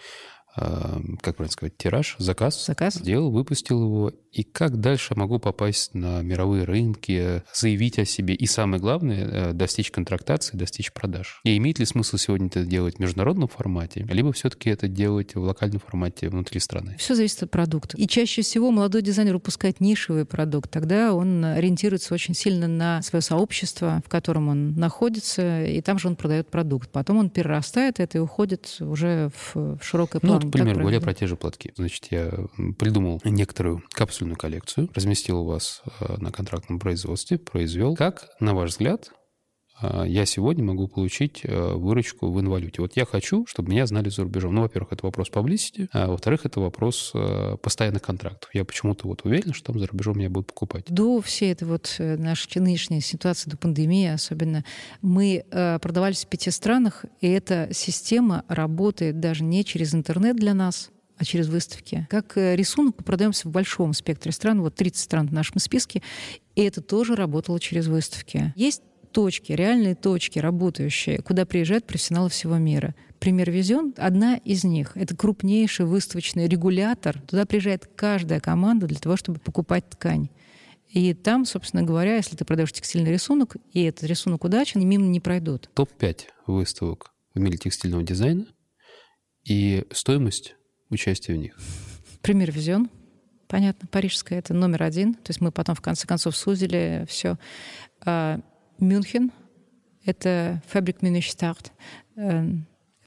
[0.56, 2.66] как правильно сказать, тираж, заказ.
[2.66, 2.96] Заказ.
[2.96, 4.14] Сделал, выпустил его.
[4.32, 9.54] И как дальше могу попасть на мировые рынки, заявить о себе и, самое главное, э,
[9.54, 11.42] достичь контрактации, достичь продаж.
[11.44, 15.42] И имеет ли смысл сегодня это делать в международном формате, либо все-таки это делать в
[15.42, 16.96] локальном формате внутри страны?
[16.98, 17.98] Все зависит от продукта.
[17.98, 20.72] И чаще всего молодой дизайнер выпускает нишевый продукт.
[20.72, 26.08] Тогда он ориентируется очень сильно на свое сообщество, в котором он находится, и там же
[26.08, 26.90] он продает продукт.
[26.90, 30.41] Потом он перерастает это и уходит уже в, широкое план.
[30.42, 31.74] Вот, к примеру, говоря про те же платки.
[31.76, 32.32] Значит, я
[32.78, 37.96] придумал некоторую капсульную коллекцию, разместил у вас э, на контрактном производстве, произвел.
[37.96, 39.12] Как, на ваш взгляд,
[40.06, 42.82] я сегодня могу получить э, выручку в инвалюте.
[42.82, 44.54] Вот я хочу, чтобы меня знали за рубежом.
[44.54, 48.50] Ну, во-первых, это вопрос поблизости, а во-вторых, это вопрос э, постоянных контрактов.
[48.54, 50.86] Я почему-то вот уверен, что там за рубежом меня будут покупать.
[50.88, 54.64] До всей этой вот э, нашей нынешней ситуации, до пандемии особенно,
[55.02, 60.90] мы продавались в пяти странах, и эта система работает даже не через интернет для нас,
[61.18, 62.08] а через выставки.
[62.10, 66.02] Как рисунок мы продаемся в большом спектре стран, вот 30 стран в нашем списке,
[66.56, 68.54] и это тоже работало через выставки.
[68.56, 72.96] Есть точки, реальные точки работающие, куда приезжают профессионалы всего мира.
[73.20, 74.94] Пример Визион— одна из них.
[74.96, 77.22] Это крупнейший выставочный регулятор.
[77.22, 80.30] Туда приезжает каждая команда для того, чтобы покупать ткань.
[80.90, 85.20] И там, собственно говоря, если ты продаешь текстильный рисунок, и этот рисунок удачен, мимо не
[85.20, 85.70] пройдут.
[85.74, 88.46] Топ-5 выставок в мире текстильного дизайна
[89.44, 90.56] и стоимость
[90.90, 91.58] участия в них.
[92.22, 92.90] Пример Визион.
[93.48, 95.14] Понятно, парижская это номер один.
[95.14, 97.38] То есть мы потом в конце концов сузили все.
[98.82, 99.32] Мюнхен,
[100.04, 101.72] это Фабрик Мюнхштарт,
[102.16, 102.44] э,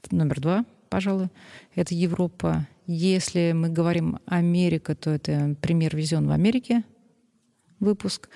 [0.09, 1.27] номер два, пожалуй,
[1.75, 2.67] это Европа.
[2.87, 6.83] Если мы говорим Америка, то это пример везен в Америке,
[7.81, 8.29] выпуск.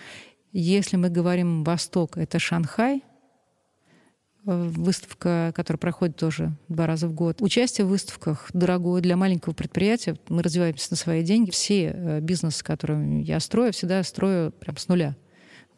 [0.51, 3.03] Если мы говорим Восток, это Шанхай,
[4.45, 7.41] э, выставка, которая проходит тоже два раза в год.
[7.41, 10.17] Участие в выставках дорогое для маленького предприятия.
[10.27, 11.51] Мы развиваемся на свои деньги.
[11.51, 15.15] Все э, бизнесы, которые я строю, всегда строю прям с нуля.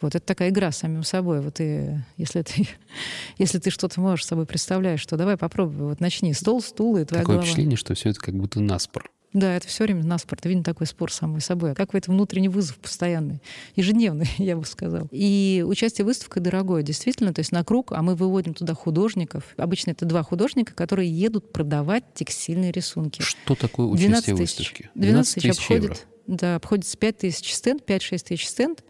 [0.02, 1.42] Вот это такая игра с самим собой.
[1.42, 2.68] Вот и если ты,
[3.38, 7.22] если ты что-то можешь собой представляешь, что давай попробуй, вот начни стол, стул и твоя
[7.22, 7.44] Такое голова.
[7.44, 9.10] впечатление, что все это как будто наспор.
[9.34, 10.38] Да, это все время наспор.
[10.40, 11.74] Это видно такой спор самой собой.
[11.74, 13.42] Как это внутренний вызов постоянный,
[13.76, 15.08] ежедневный, я бы сказал.
[15.12, 17.34] И участие в дорогое, действительно.
[17.34, 19.54] То есть на круг, а мы выводим туда художников.
[19.58, 23.22] Обычно это два художника, которые едут продавать текстильные рисунки.
[23.22, 24.90] Что такое участие в выставке?
[24.96, 25.98] 12 тысяч обходит, евро.
[26.28, 28.84] Да, обходится 5 тысяч стенд, 5-6 тысяч стенд.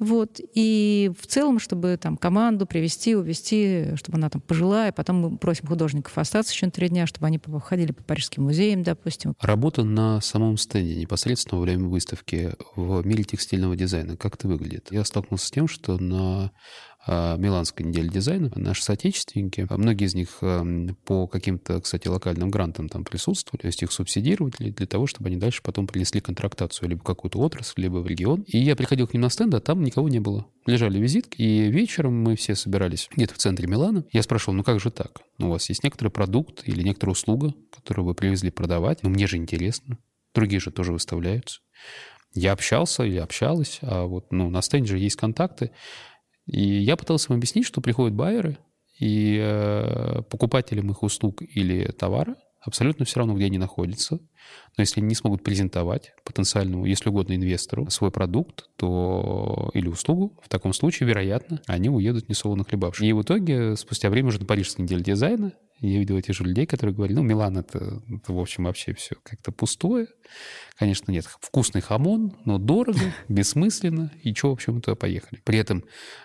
[0.00, 0.40] Вот.
[0.54, 5.66] И в целом, чтобы там команду привести, увести, чтобы она там пожилая, потом мы просим
[5.66, 9.34] художников остаться еще на три дня, чтобы они ходили по парижским музеям, допустим.
[9.40, 14.88] Работа на самом стенде непосредственно во время выставки в мире текстильного дизайна, как это выглядит?
[14.90, 16.50] Я столкнулся с тем, что на
[17.06, 18.52] Миланской неделе дизайна.
[18.54, 23.82] Наши соотечественники, многие из них эм, по каким-то, кстати, локальным грантам там присутствовали, то есть
[23.82, 28.06] их субсидировали для того, чтобы они дальше потом принесли контрактацию либо какую-то отрасль, либо в
[28.06, 28.42] регион.
[28.42, 30.46] И я приходил к ним на стенд, а там никого не было.
[30.66, 34.04] Лежали визитки, и вечером мы все собирались где-то в центре Милана.
[34.12, 35.22] Я спрашивал, ну как же так?
[35.38, 39.02] Ну, у вас есть некоторый продукт или некоторая услуга, которую вы привезли продавать.
[39.02, 39.98] Ну, мне же интересно.
[40.34, 41.60] Другие же тоже выставляются.
[42.34, 45.72] Я общался или общалась, а вот ну, на стенде же есть контакты.
[46.50, 48.58] И я пытался им объяснить, что приходят байеры,
[48.98, 54.16] и э, покупателям их услуг или товара абсолютно все равно, где они находятся.
[54.16, 60.38] Но если они не смогут презентовать потенциальному, если угодно, инвестору свой продукт то, или услугу,
[60.42, 63.04] в таком случае, вероятно, они уедут несолоно хлебавши.
[63.06, 66.66] И в итоге, спустя время уже на Парижской неделе дизайна, я видел этих же людей,
[66.66, 70.08] которые говорили, ну, Милан это, это в общем, вообще все как-то пустое.
[70.78, 75.40] Конечно, нет, вкусный хамон, но дорого, бессмысленно, и что, в общем, туда поехали.
[75.42, 75.84] При этом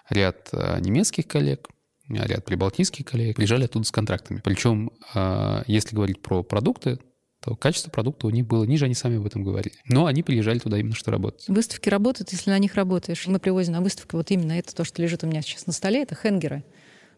[0.10, 1.69] ряд а, немецких коллег,
[2.10, 4.41] ряд прибалтийских коллег приезжали оттуда с контрактами.
[4.44, 7.00] Причем, а, если говорить про продукты,
[7.41, 9.76] то качество продукта у них было ниже, они сами об этом говорили.
[9.88, 11.48] Но они приезжали туда именно что работать.
[11.48, 13.28] Выставки работают, если на них работаешь.
[13.28, 16.02] Мы привозим на выставку вот именно это, то, что лежит у меня сейчас на столе,
[16.02, 16.63] это хенгеры.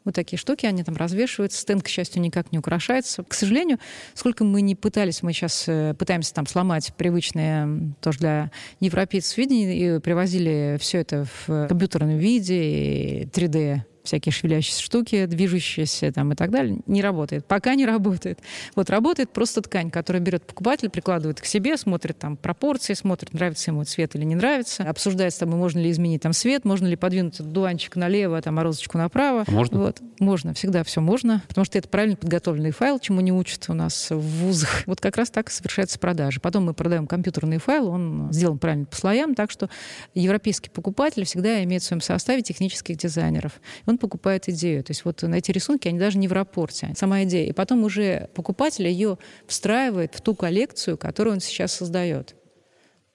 [0.03, 1.59] Вот такие штуки, они там развешиваются.
[1.59, 3.23] Стенд, к счастью, никак не украшается.
[3.23, 3.77] К сожалению,
[4.13, 9.97] сколько мы не пытались, мы сейчас э, пытаемся там сломать привычные тоже для европейцев видение
[9.97, 16.49] и привозили все это в компьютерном виде, 3D всякие шевелящиеся штуки, движущиеся там и так
[16.49, 17.45] далее, не работает.
[17.45, 18.39] Пока не работает.
[18.75, 23.71] Вот работает просто ткань, которую берет покупатель, прикладывает к себе, смотрит там пропорции, смотрит, нравится
[23.71, 26.95] ему цвет или не нравится, обсуждает с тобой, можно ли изменить там цвет, можно ли
[26.95, 29.43] подвинуть дуанчик налево, там, а розочку направо.
[29.47, 29.79] А можно?
[29.79, 30.01] Вот.
[30.19, 34.09] Можно, всегда все можно, потому что это правильно подготовленный файл, чему не учат у нас
[34.09, 34.83] в вузах.
[34.85, 36.39] Вот как раз так и совершается продажа.
[36.39, 39.69] Потом мы продаем компьютерный файл, он сделан правильно по слоям, так что
[40.13, 43.59] европейский покупатель всегда имеет в своем составе технических дизайнеров.
[43.85, 44.83] Он покупает идею.
[44.83, 47.49] То есть вот на эти рисунки, они даже не в рапорте, сама идея.
[47.49, 52.35] И потом уже покупатель ее встраивает в ту коллекцию, которую он сейчас создает.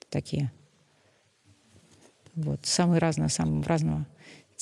[0.09, 0.51] Такие.
[2.35, 4.05] Вот, самые разные, самые разного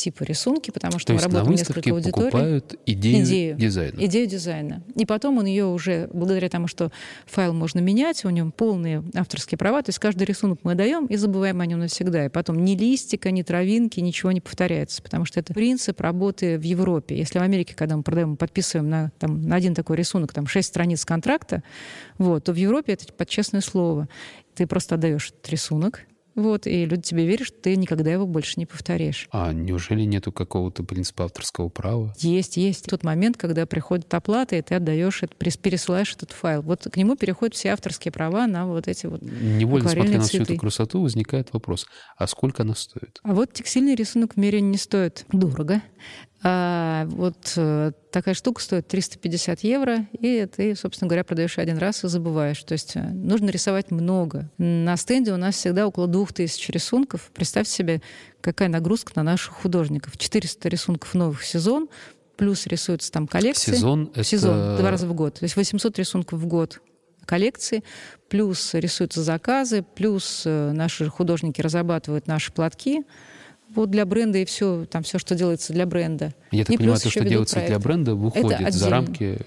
[0.02, 2.12] типа рисунки, потому что То мы есть работаем на несколько аудиторий.
[2.12, 4.06] покупают идею, идею дизайна.
[4.06, 4.84] Идею дизайна.
[4.96, 6.92] И потом он ее уже, благодаря тому, что
[7.26, 11.16] файл можно менять, у него полные авторские права, то есть каждый рисунок мы даем и
[11.16, 12.26] забываем о нем навсегда.
[12.26, 16.64] И потом ни листика, ни травинки, ничего не повторяется, потому что это принцип работы в
[16.64, 17.18] Европе.
[17.18, 20.48] Если в Америке, когда мы продаем, мы подписываем на, там, на один такой рисунок там,
[20.48, 21.64] 6 страниц контракта,
[22.18, 24.08] вот, то в Европе это под честное слово.
[24.56, 26.02] Ты просто отдаешь этот рисунок,
[26.36, 29.28] вот, и люди тебе верят, что ты никогда его больше не повторишь.
[29.32, 32.14] А неужели нету какого-то принципа авторского права?
[32.20, 32.86] Есть, есть.
[32.86, 36.62] Тот момент, когда приходит оплата, и ты отдаешь, это, пересылаешь этот файл.
[36.62, 40.44] Вот к нему переходят все авторские права на вот эти вот Невольно, смотря на всю
[40.44, 43.20] эту красоту, возникает вопрос, а сколько она стоит?
[43.24, 45.82] А вот текстильный рисунок в мире не стоит дорого.
[46.44, 52.04] А вот э, такая штука стоит 350 евро, и ты, собственно говоря, продаешь один раз
[52.04, 52.64] и забываешь.
[52.64, 54.50] То есть э, нужно рисовать много.
[54.58, 57.30] На стенде у нас всегда около 2000 рисунков.
[57.34, 58.02] Представьте себе,
[58.42, 60.18] какая нагрузка на наших художников.
[60.18, 61.90] 400 рисунков новых в сезон,
[62.38, 63.74] плюс рисуются там коллекции.
[63.74, 64.24] Сезон— это...
[64.24, 65.36] Сезон, два раза в год.
[65.36, 66.82] То есть 800 рисунков в год
[67.26, 67.84] коллекции,
[68.30, 73.04] плюс рисуются заказы, плюс э, наши художники разрабатывают наши платки,
[73.76, 76.34] вот для бренда и все, там все, что делается для бренда.
[76.52, 77.74] Я так и понимаю, то, что делается проекты.
[77.74, 79.40] для бренда, выходит за рамки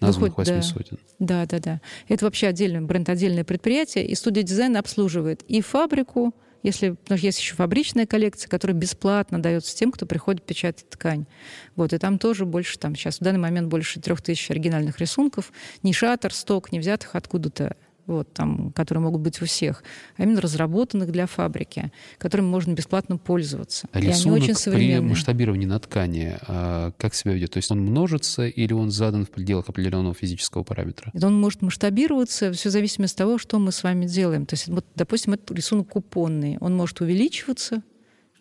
[0.00, 0.62] названных восьми да.
[0.62, 0.98] сотен.
[1.18, 1.80] Да, да, да.
[2.08, 7.38] Это вообще отдельный бренд, отдельное предприятие, и студия дизайна обслуживает и фабрику, если, что есть
[7.38, 11.26] еще фабричная коллекция, которая бесплатно дается тем, кто приходит печатать ткань.
[11.74, 15.52] Вот, и там тоже больше, там сейчас в данный момент больше трех тысяч оригинальных рисунков,
[15.82, 17.76] не шатер, сток, не взятых откуда-то
[18.10, 19.82] вот, там, которые могут быть у всех,
[20.16, 23.88] а именно разработанных для фабрики, которыми можно бесплатно пользоваться.
[23.92, 25.00] А рисунок и они очень современные.
[25.00, 27.52] при масштабировании на ткани а как себя ведет?
[27.52, 31.12] То есть он множится или он задан в пределах определенного физического параметра?
[31.22, 34.46] Он может масштабироваться, все зависит от того, что мы с вами делаем.
[34.46, 36.58] То есть, вот, допустим, это рисунок купонный.
[36.60, 37.82] Он может увеличиваться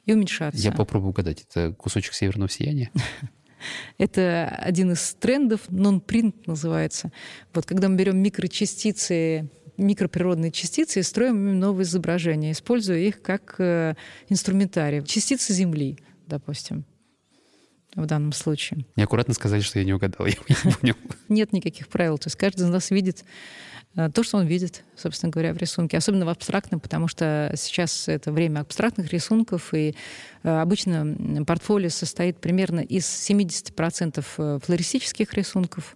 [0.06, 0.60] и уменьшаться.
[0.60, 1.46] Я попробую угадать.
[1.50, 2.92] Это кусочек северного сияния?
[3.98, 7.12] Это один из трендов, нон-принт называется.
[7.54, 13.56] Вот когда мы берем микрочастицы микроприродные частицы и строим ими новые изображения, используя их как
[13.60, 13.96] э,
[14.28, 15.04] инструментарий.
[15.04, 16.86] Частицы Земли, допустим.
[17.96, 18.86] в данном случае.
[18.96, 20.96] Мне аккуратно сказали, что я не угадал, я не понял.
[21.28, 22.18] Нет никаких правил.
[22.18, 23.24] То есть каждый из нас видит
[23.96, 25.98] э, то, что он видит, собственно говоря, в рисунке.
[25.98, 29.96] Особенно в абстрактном, потому что сейчас это время абстрактных рисунков, и
[30.44, 35.96] э, обычно портфолио состоит примерно из 70% э, флористических рисунков,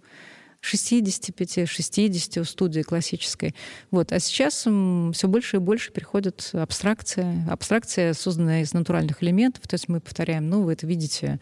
[0.64, 3.54] 65-60 у студии классической.
[3.90, 4.12] Вот.
[4.12, 7.46] А сейчас все больше и больше переходит абстракция.
[7.50, 9.66] Абстракция, созданная из натуральных элементов.
[9.68, 11.38] То есть мы повторяем, ну, вы это видите,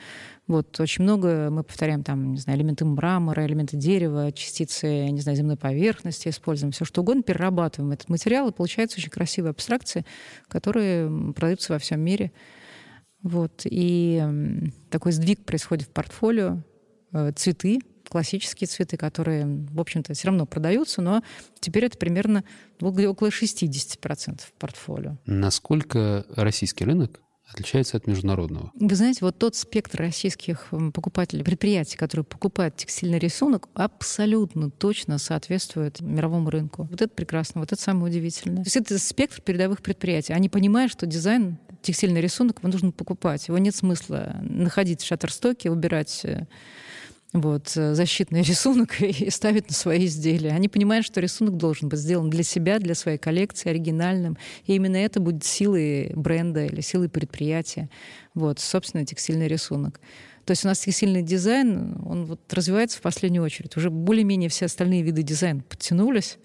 [0.46, 5.36] вот очень много мы повторяем там, не знаю, элементы мрамора, элементы дерева, частицы, не знаю,
[5.36, 10.04] земной поверхности используем, все что угодно, перерабатываем этот материал, и получается очень красивые абстракции,
[10.48, 12.32] которые продаются во всем мире.
[13.22, 13.62] Вот.
[13.64, 14.20] И
[14.90, 16.58] такой сдвиг происходит в портфолио.
[17.12, 17.78] Э, цветы,
[18.12, 21.22] классические цветы, которые, в общем-то, все равно продаются, но
[21.60, 22.44] теперь это примерно
[22.78, 25.16] около 60% портфолио.
[25.24, 28.70] Насколько российский рынок отличается от международного?
[28.74, 36.02] Вы знаете, вот тот спектр российских покупателей, предприятий, которые покупают текстильный рисунок, абсолютно точно соответствует
[36.02, 36.88] мировому рынку.
[36.90, 38.62] Вот это прекрасно, вот это самое удивительное.
[38.62, 40.34] То есть это спектр передовых предприятий.
[40.34, 43.48] Они понимают, что дизайн, текстильный рисунок его нужно покупать.
[43.48, 46.46] Его нет смысла находить в шаттерстоке, убирать э,
[47.32, 50.50] вот, э, защитный рисунок и ставить на свои изделия.
[50.50, 54.36] Они понимают, что рисунок должен быть сделан для себя, для своей коллекции, оригинальным.
[54.66, 57.88] И именно это будет силой бренда или силой предприятия.
[58.34, 60.00] Вот, собственно, текстильный рисунок.
[60.44, 63.76] То есть у нас текстильный дизайн, он вот развивается в последнюю очередь.
[63.76, 66.38] Уже более-менее все остальные виды дизайна подтянулись.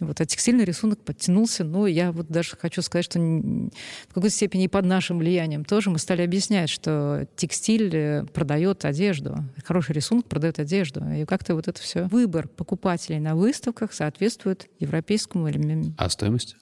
[0.00, 1.64] Вот, а текстильный рисунок подтянулся.
[1.64, 5.90] Но я вот даже хочу сказать, что в какой-то степени и под нашим влиянием тоже
[5.90, 9.36] мы стали объяснять, что текстиль э, продает одежду.
[9.64, 11.04] Хороший рисунок продает одежду.
[11.10, 12.04] И как-то вот это все.
[12.04, 15.92] Выбор покупателей на выставках соответствует европейскому или...
[15.96, 16.56] А стоимость?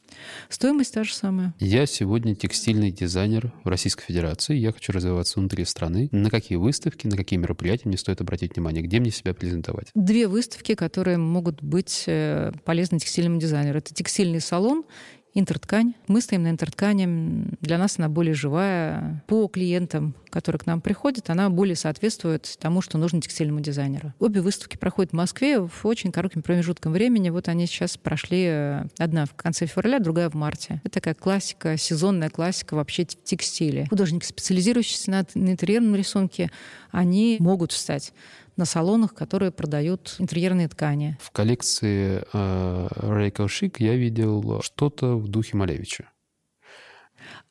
[0.49, 1.55] Стоимость та же самая.
[1.59, 4.57] Я сегодня текстильный дизайнер в Российской Федерации.
[4.57, 6.09] Я хочу развиваться внутри страны.
[6.13, 8.83] На какие выставки, на какие мероприятия мне стоит обратить внимание?
[8.83, 9.89] Где мне себя презентовать?
[9.95, 13.79] Две выставки, которые могут быть э, полезны текстильному дизайнеру.
[13.79, 14.85] Это текстильный салон
[15.35, 15.95] Интерткань.
[16.09, 17.47] Мы стоим на интерткане.
[17.63, 19.25] Для нас она более живая.
[19.27, 24.13] По клиентам, которые к нам приходят, она более соответствует тому, что нужно текстильному дизайнеру.
[24.19, 27.31] Обе выставки проходят в Москве в очень коротким промежутком времени.
[27.31, 30.83] Вот они сейчас прошли э, одна в конце февраля, другая в марте.
[30.85, 33.87] Это такая классика, сезонная классика вообще в текстиле.
[33.89, 36.51] Художники, специализирующиеся на интерьерном рисунке,
[36.91, 38.13] они могут встать
[38.57, 41.17] на салонах, которые продают интерьерные ткани.
[41.21, 46.09] В коллекции э, Рейкл Шик я видел что-то в духе Малевича.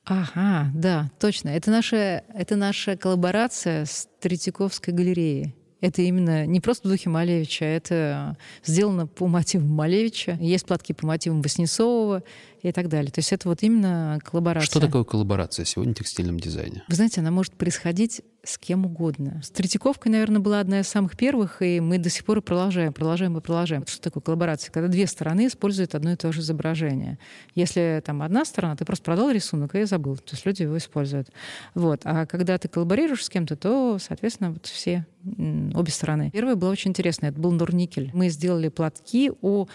[0.06, 1.50] Ага, да, точно.
[1.50, 5.56] Это наша, это наша коллаборация с Третьяковской галереей.
[5.80, 10.38] Это именно не просто в духе Малевича, это сделано по мотивам Малевича.
[10.40, 12.24] Есть платки по мотивам Васнецова
[12.64, 13.12] и так далее.
[13.12, 14.70] То есть это вот именно коллаборация.
[14.70, 16.84] Что такое коллаборация сегодня в текстильном дизайне?
[16.88, 19.40] Вы знаете, она может происходить с кем угодно.
[19.44, 23.38] С Третьяковкой, наверное, была одна из самых первых, и мы до сих пор продолжаем, продолжаем
[23.38, 23.86] и продолжаем.
[23.86, 24.72] Что такое коллаборация?
[24.72, 27.20] Когда две стороны используют одно и то же изображение.
[27.54, 31.30] Если там одна сторона, ты просто продал рисунок и забыл, то есть люди его используют.
[31.76, 32.02] Вот.
[32.04, 36.32] А когда ты коллаборируешь с кем-то, то, соответственно, вот все, обе стороны.
[36.32, 38.10] Первая была очень интересная, это был Норникель.
[38.14, 39.68] Мы сделали платки о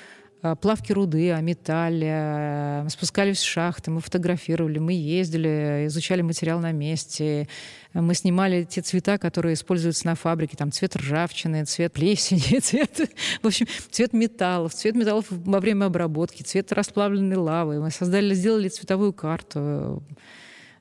[0.55, 6.73] плавки руды, о металле, э, спускались в шахты, мы фотографировали, мы ездили, изучали материал на
[6.73, 7.49] месте,
[7.93, 13.11] мы снимали те цвета, которые используются на фабрике, там цвет ржавчины, цвет плесени, цвет,
[13.43, 17.81] в общем, цвет металлов, цвет металлов во время обработки, цвет расплавленной лавы.
[17.81, 20.03] Мы создали, сделали цветовую карту.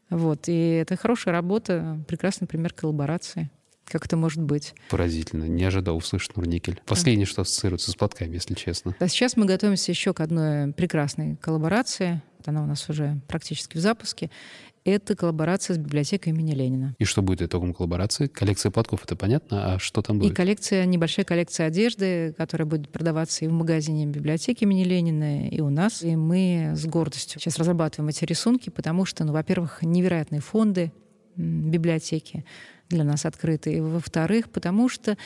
[0.10, 0.48] Вот.
[0.48, 3.50] И это хорошая работа, прекрасный пример коллаборации.
[3.86, 4.74] Как это может быть?
[4.90, 5.46] Поразительно.
[5.46, 6.82] Не ожидал услышать Нурникель.
[6.86, 8.96] Последнее, что ассоциируется с платками, если честно.
[9.00, 12.22] А сейчас мы готовимся еще к одной прекрасной коллаборации.
[12.46, 14.30] Она у нас уже практически в запуске.
[14.84, 16.96] Это коллаборация с библиотекой имени Ленина.
[17.00, 18.28] И что будет итогом коллаборации?
[18.28, 20.32] Коллекция платков, это понятно, а что там будет?
[20.32, 25.60] И коллекция, небольшая коллекция одежды, которая будет продаваться и в магазине библиотеки имени Ленина, и
[25.60, 26.04] у нас.
[26.04, 30.92] И мы с гордостью сейчас разрабатываем эти рисунки, потому что, ну, во-первых, невероятные фонды
[31.38, 32.46] библиотеки
[32.90, 33.74] для нас открыты.
[33.74, 35.18] И во-вторых, потому что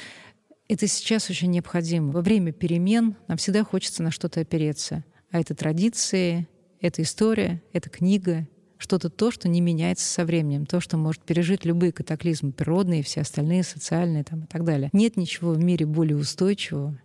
[0.68, 2.12] это сейчас очень необходимо.
[2.12, 5.04] Во время перемен нам всегда хочется на что-то опереться.
[5.32, 6.48] А это традиции,
[6.80, 11.66] это история, это книга, что-то то, что не меняется со временем, то, что может пережить
[11.66, 14.90] любые катаклизмы природные, все остальные, социальные там, и так далее.
[14.94, 16.98] Нет ничего в мире более устойчивого,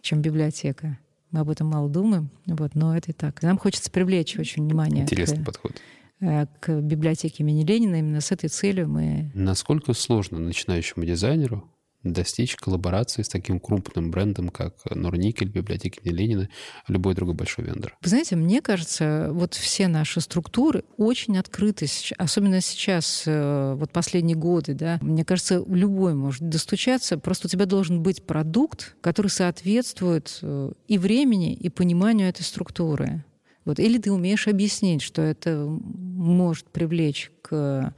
[0.00, 0.98] чем библиотека.
[1.32, 3.42] Мы об этом мало думаем, вот, но это и так.
[3.42, 5.02] Нам хочется привлечь очень внимание.
[5.02, 5.72] Интересный к, подход.
[6.20, 7.96] Э, к библиотеке имени Ленина.
[7.96, 9.30] Именно с этой целью мы...
[9.34, 11.70] Насколько сложно начинающему дизайнеру
[12.12, 16.48] достичь коллаборации с таким крупным брендом, как Норникель, библиотека имени Ленина,
[16.88, 17.96] любой другой большой вендор?
[18.00, 21.86] Вы знаете, мне кажется, вот все наши структуры очень открыты,
[22.16, 27.66] особенно сейчас, э, вот последние годы, да, мне кажется, любой может достучаться, просто у тебя
[27.66, 33.24] должен быть продукт, который соответствует э, и времени, и пониманию этой структуры.
[33.66, 33.78] Вот.
[33.78, 37.92] Или ты умеешь объяснить, что это может привлечь к,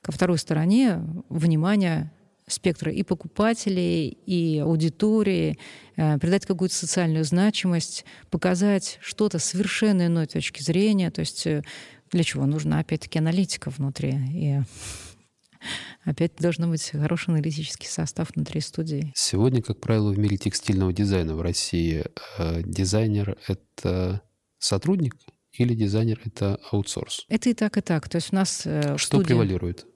[0.00, 2.10] ко второй стороне внимание
[2.46, 5.58] спектра и покупателей, и аудитории,
[5.96, 11.10] э, придать какую-то социальную значимость, показать что-то совершенно иной точки зрения.
[11.10, 11.62] То есть э,
[12.10, 14.14] для чего нужна, опять-таки, аналитика внутри.
[14.32, 14.60] И
[16.04, 19.12] опять должен быть хороший аналитический состав внутри студии.
[19.14, 22.04] Сегодня, как правило, в мире текстильного дизайна в России
[22.38, 24.22] э, дизайнер— это
[24.58, 25.16] сотрудник
[25.52, 27.26] или дизайнер— это аутсорс?
[27.28, 28.08] Это и так, и так.
[28.08, 29.24] То есть у нас Что студии...
[29.24, 29.86] превалирует?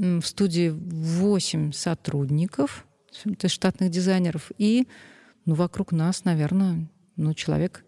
[0.00, 2.86] в студии 8 сотрудников,
[3.24, 4.86] то есть штатных дизайнеров, и
[5.44, 7.84] ну, вокруг нас, наверное, ну, человек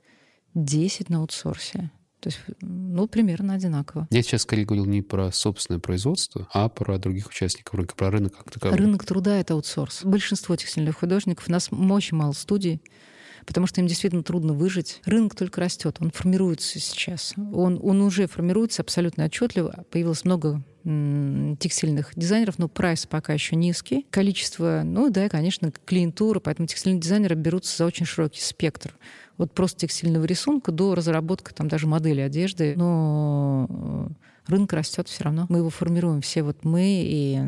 [0.55, 1.91] 10 на аутсорсе.
[2.21, 4.09] То есть, ну, примерно одинаково.
[4.11, 8.37] Я сейчас скорее говорил не про собственное производство, а про других участников рынка, про рынок
[8.39, 8.79] как таковой.
[8.79, 10.05] Рынок труда— это аутсорс.
[10.05, 12.81] Большинство текстильных художников, у нас очень мало студий,
[13.45, 15.01] потому что им действительно трудно выжить.
[15.05, 17.35] Рынок только растет, он формируется сейчас.
[17.37, 19.85] Он, он уже формируется абсолютно отчетливо.
[19.91, 24.07] Появилось много текстильных дизайнеров, но прайс пока еще низкий.
[24.11, 28.95] Количество, ну да, конечно, клиентура, поэтому текстильные дизайнеры берутся за очень широкий спектр.
[29.39, 32.75] Вот просто текстильного рисунка до разработки там даже модели одежды.
[32.77, 35.47] Но э, рынок растет все равно.
[35.49, 37.41] Мы его формируем все, вот мы и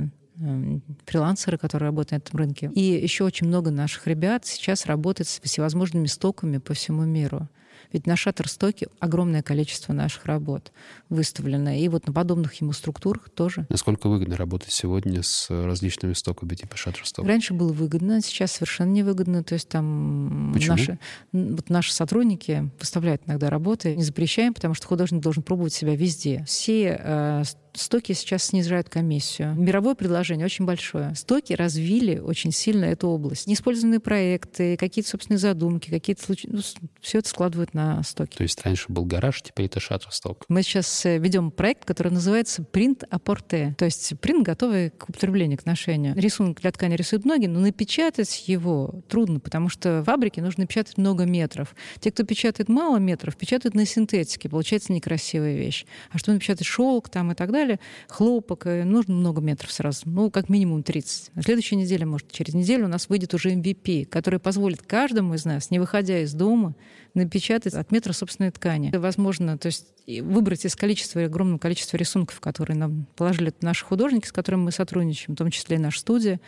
[1.07, 2.71] фрилансеры, которые работают на этом рынке.
[2.75, 7.49] И еще очень много наших ребят сейчас работают с всевозможными стоками по всему миру.
[7.93, 10.73] Ведь на Shutterstock огромное количество наших работ
[11.09, 11.71] выставлено.
[11.71, 13.67] И вот на подобных ему структурах тоже.
[13.69, 17.27] Насколько выгодно работать сегодня с различными стоками типа Shutterstock?
[17.27, 19.45] Раньше было выгодно, сейчас совершенно невыгодно.
[19.45, 20.99] То есть там наши,
[21.33, 26.45] вот наши сотрудники выставляют иногда работы, не запрещаем, потому что художник должен пробовать себя везде.
[26.47, 27.43] Все э,
[27.79, 29.55] стоки сейчас снижают комиссию.
[29.55, 31.15] Мировое предложение очень большое.
[31.15, 33.47] Стоки развили очень сильно эту область.
[33.47, 36.49] Неиспользованные проекты, какие-то собственные задумки, какие-то случаи.
[36.51, 36.61] Ну,
[37.01, 38.37] все это складывают на стоки.
[38.37, 40.45] То есть раньше был гараж, теперь это шаттерсток.
[40.49, 43.75] Мы сейчас э, ведем проект, который называется принт апорте.
[43.79, 46.15] То есть принт готовый к употреблению, к ношению.
[46.17, 50.99] Рисунок для ткани рисуют многие, но напечатать его трудно, потому что в фабрике нужно печатать
[50.99, 51.75] много метров.
[52.01, 54.49] Те, кто печатает мало метров, печатают на синтетике.
[54.49, 55.87] Получается некрасивая вещь.
[56.11, 60.31] А что напечатать шелк там и так далее, далее, хлопок, нужно много метров сразу, ну,
[60.31, 61.35] как минимум 30.
[61.35, 65.45] На следующей неделе, может, через неделю у нас выйдет уже MVP, который позволит каждому из
[65.45, 66.75] нас, не выходя из дома,
[67.17, 68.93] напечатать от метра собственной ткани.
[68.95, 69.87] Возможно, то есть
[70.21, 75.35] выбрать из количества, огромного количества рисунков, которые нам положили наши художники, с которыми мы сотрудничаем,
[75.35, 76.41] в том числе и наша студия.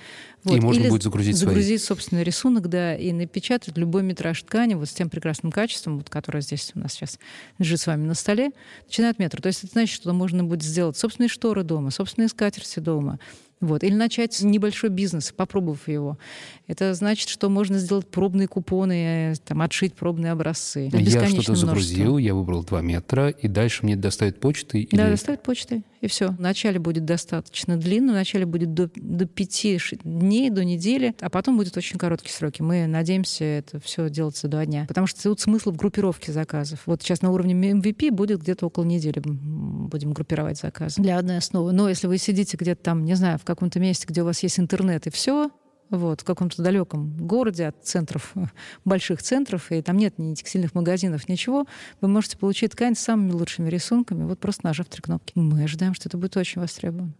[0.45, 0.57] Вот.
[0.57, 1.97] И можно Или будет загрузить Загрузить свои.
[1.97, 6.41] собственный рисунок, да, и напечатать любой метраж ткани вот с тем прекрасным качеством, вот, которое
[6.41, 7.19] здесь у нас сейчас
[7.59, 8.51] лежит с вами на столе,
[8.87, 9.43] начиная от метра.
[9.43, 13.19] То есть это значит, что можно будет сделать собственные шторы дома, собственные скатерти дома,
[13.61, 13.83] вот.
[13.83, 16.19] Или начать небольшой бизнес, попробовав его.
[16.67, 20.91] Это значит, что можно сделать пробные купоны, там, отшить пробные образцы.
[20.93, 24.83] Я что-то загрузил, я выбрал 2 метра, и дальше мне доставят почтой?
[24.83, 24.97] Или...
[24.97, 26.31] Да, доставят почтой, и все.
[26.31, 31.77] Вначале будет достаточно длинно, вначале будет до, до 5 дней, до недели, а потом будет
[31.77, 32.63] очень короткие сроки.
[32.63, 34.85] Мы надеемся это все делать за два дня.
[34.87, 36.81] Потому что тут смысл в группировке заказов.
[36.87, 41.73] Вот сейчас на уровне MVP будет где-то около недели будем группировать заказы для одной основы.
[41.73, 44.59] Но если вы сидите где-то там, не знаю, в каком-то месте, где у вас есть
[44.61, 45.51] интернет и все,
[45.91, 48.35] вот, в каком-то далеком городе от центров,
[48.85, 51.67] больших центров, и там нет ни текстильных магазинов, ничего,
[52.01, 55.33] вы можете получить ткань с самыми лучшими рисунками, вот просто нажав три кнопки.
[55.35, 57.15] Мы ожидаем, что это будет очень востребовано.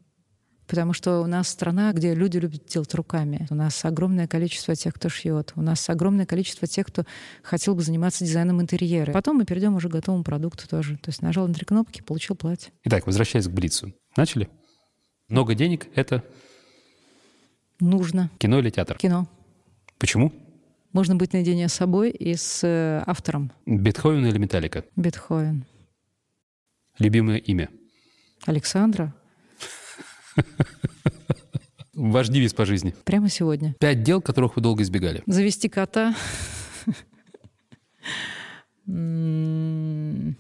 [0.69, 3.47] Потому что у нас страна, где люди любят делать руками.
[3.49, 5.53] У нас огромное количество тех, кто шьет.
[5.57, 7.05] У нас огромное количество тех, кто
[7.43, 9.11] хотел бы заниматься дизайном интерьера.
[9.13, 10.99] Потом мы перейдем уже к готовому продукту тоже.
[10.99, 12.71] То есть нажал на три кнопки, получил платье.
[12.85, 13.95] Итак, возвращаясь к Блицу.
[14.15, 14.51] Начали?
[15.29, 16.23] Много денег— это?
[17.81, 18.31] Нужно.
[18.39, 18.97] Кино или театр?
[18.99, 19.29] Кино.
[19.99, 20.33] Почему?
[20.93, 23.53] Можно быть наедине с собой и с э, автором.
[23.67, 24.85] Бетховен или Металлика?
[24.97, 25.65] Бетховен.
[26.99, 27.69] Любимое имя?
[28.47, 29.15] Александра.
[31.95, 32.95] Ваш девиз по жизни?
[33.05, 33.75] Прямо сегодня.
[33.79, 35.23] Пять дел, которых вы долго избегали.
[35.27, 36.15] Завести кота.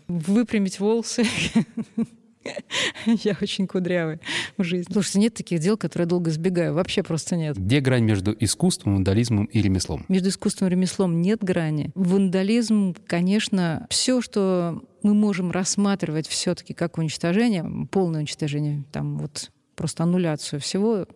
[0.08, 1.24] Выпрямить волосы.
[3.06, 4.20] Я очень кудрявый
[4.56, 4.92] в жизни.
[4.92, 6.74] Слушайте, нет таких дел, которые я долго избегаю.
[6.74, 7.56] Вообще просто нет.
[7.56, 10.04] Где грань между искусством, вандализмом и ремеслом?
[10.08, 11.90] Между искусством и ремеслом нет грани.
[11.94, 20.02] Вандализм, конечно, все, что мы можем рассматривать все-таки как уничтожение, полное уничтожение, там вот просто
[20.02, 21.06] аннуляцию всего,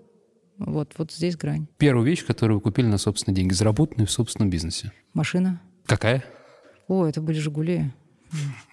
[0.59, 1.67] Вот, вот здесь грань.
[1.79, 4.93] Первую вещь, которую вы купили на собственные деньги, заработанную в собственном бизнесе.
[5.13, 5.61] Машина.
[5.87, 6.23] Какая?
[6.87, 7.93] О, это были «Жигули»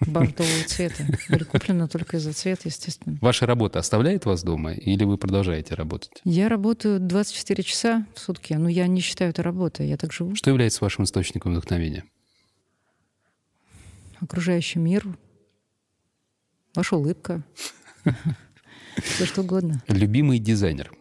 [0.00, 1.04] бордового цвета.
[1.28, 3.18] Были куплены только из-за цвета, естественно.
[3.20, 6.20] Ваша работа оставляет вас дома или вы продолжаете работать?
[6.24, 10.34] Я работаю 24 часа в сутки, но я не считаю это работой, я так живу.
[10.34, 12.04] Что является вашим источником вдохновения?
[14.20, 15.06] Окружающий мир,
[16.74, 17.42] ваша улыбка,
[19.02, 19.82] все что угодно.
[19.88, 20.92] Любимый дизайнер.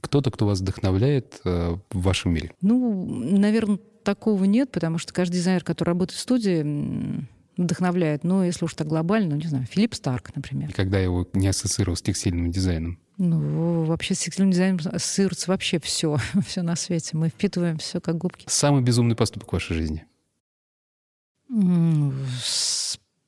[0.00, 2.52] Кто-то, кто вас вдохновляет э, в вашем мире?
[2.60, 7.26] Ну, наверное, такого нет, потому что каждый дизайнер, который работает в студии,
[7.56, 8.24] вдохновляет.
[8.24, 10.68] Но если уж так глобально, ну, не знаю, Филипп Старк, например.
[10.68, 12.98] Никогда его не ассоциировал с текстильным дизайном.
[13.18, 17.16] Ну, вообще с текстильным дизайном ассоциируется вообще все, все на свете.
[17.16, 18.44] Мы впитываем все как губки.
[18.48, 20.06] Самый безумный поступок в вашей жизни?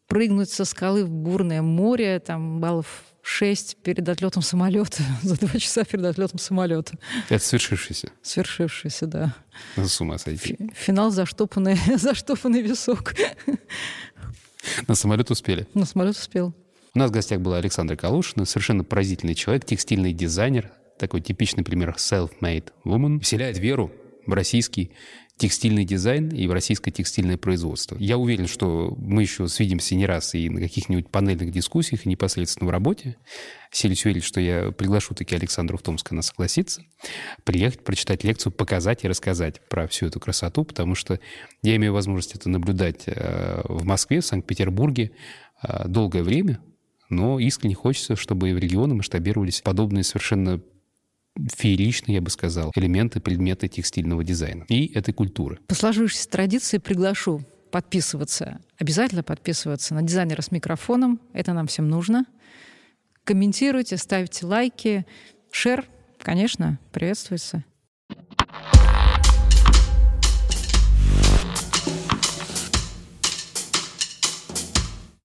[0.09, 5.85] Прыгнуть со скалы в бурное море, там баллов 6 перед отлетом самолета, за два часа
[5.85, 6.99] перед отлетом самолета.
[7.29, 8.12] Это свершившееся?
[8.22, 9.35] Свершившееся, да.
[9.77, 10.59] С ума сойти.
[10.75, 13.14] Финал заштопанный, заштопанный висок.
[14.88, 15.66] На самолет успели?
[15.74, 16.54] На самолет успел.
[16.94, 21.94] У нас в гостях была Александра Калушина, совершенно поразительный человек, текстильный дизайнер, такой типичный пример
[21.98, 23.90] self-made woman, вселяет веру
[24.26, 24.92] в российский
[25.37, 27.97] текстильный дизайн и российское текстильное производство.
[27.99, 32.68] Я уверен, что мы еще свидимся не раз и на каких-нибудь панельных дискуссиях, и непосредственно
[32.68, 33.16] в работе.
[33.72, 36.82] Селюсь верить, что я приглашу таки Александру в Томск, она согласится,
[37.43, 41.18] приехать, прочитать лекцию, показать и рассказать про всю эту красоту, потому что
[41.62, 45.11] я имею возможность это наблюдать э, в Москве, в Санкт-Петербурге
[45.62, 46.61] э, долгое время,
[47.09, 50.61] но искренне хочется, чтобы и в регионы масштабировались подобные совершенно
[51.37, 55.59] фееричные, я бы сказал, элементы, предметы текстильного дизайна и этой культуры.
[55.66, 61.20] По сложившейся традиции приглашу подписываться, обязательно подписываться на дизайнера с микрофоном.
[61.32, 62.24] Это нам всем нужно.
[63.24, 65.07] Комментируйте, ставьте лайки.
[65.51, 65.85] Шер,
[66.18, 67.64] конечно, приветствуется.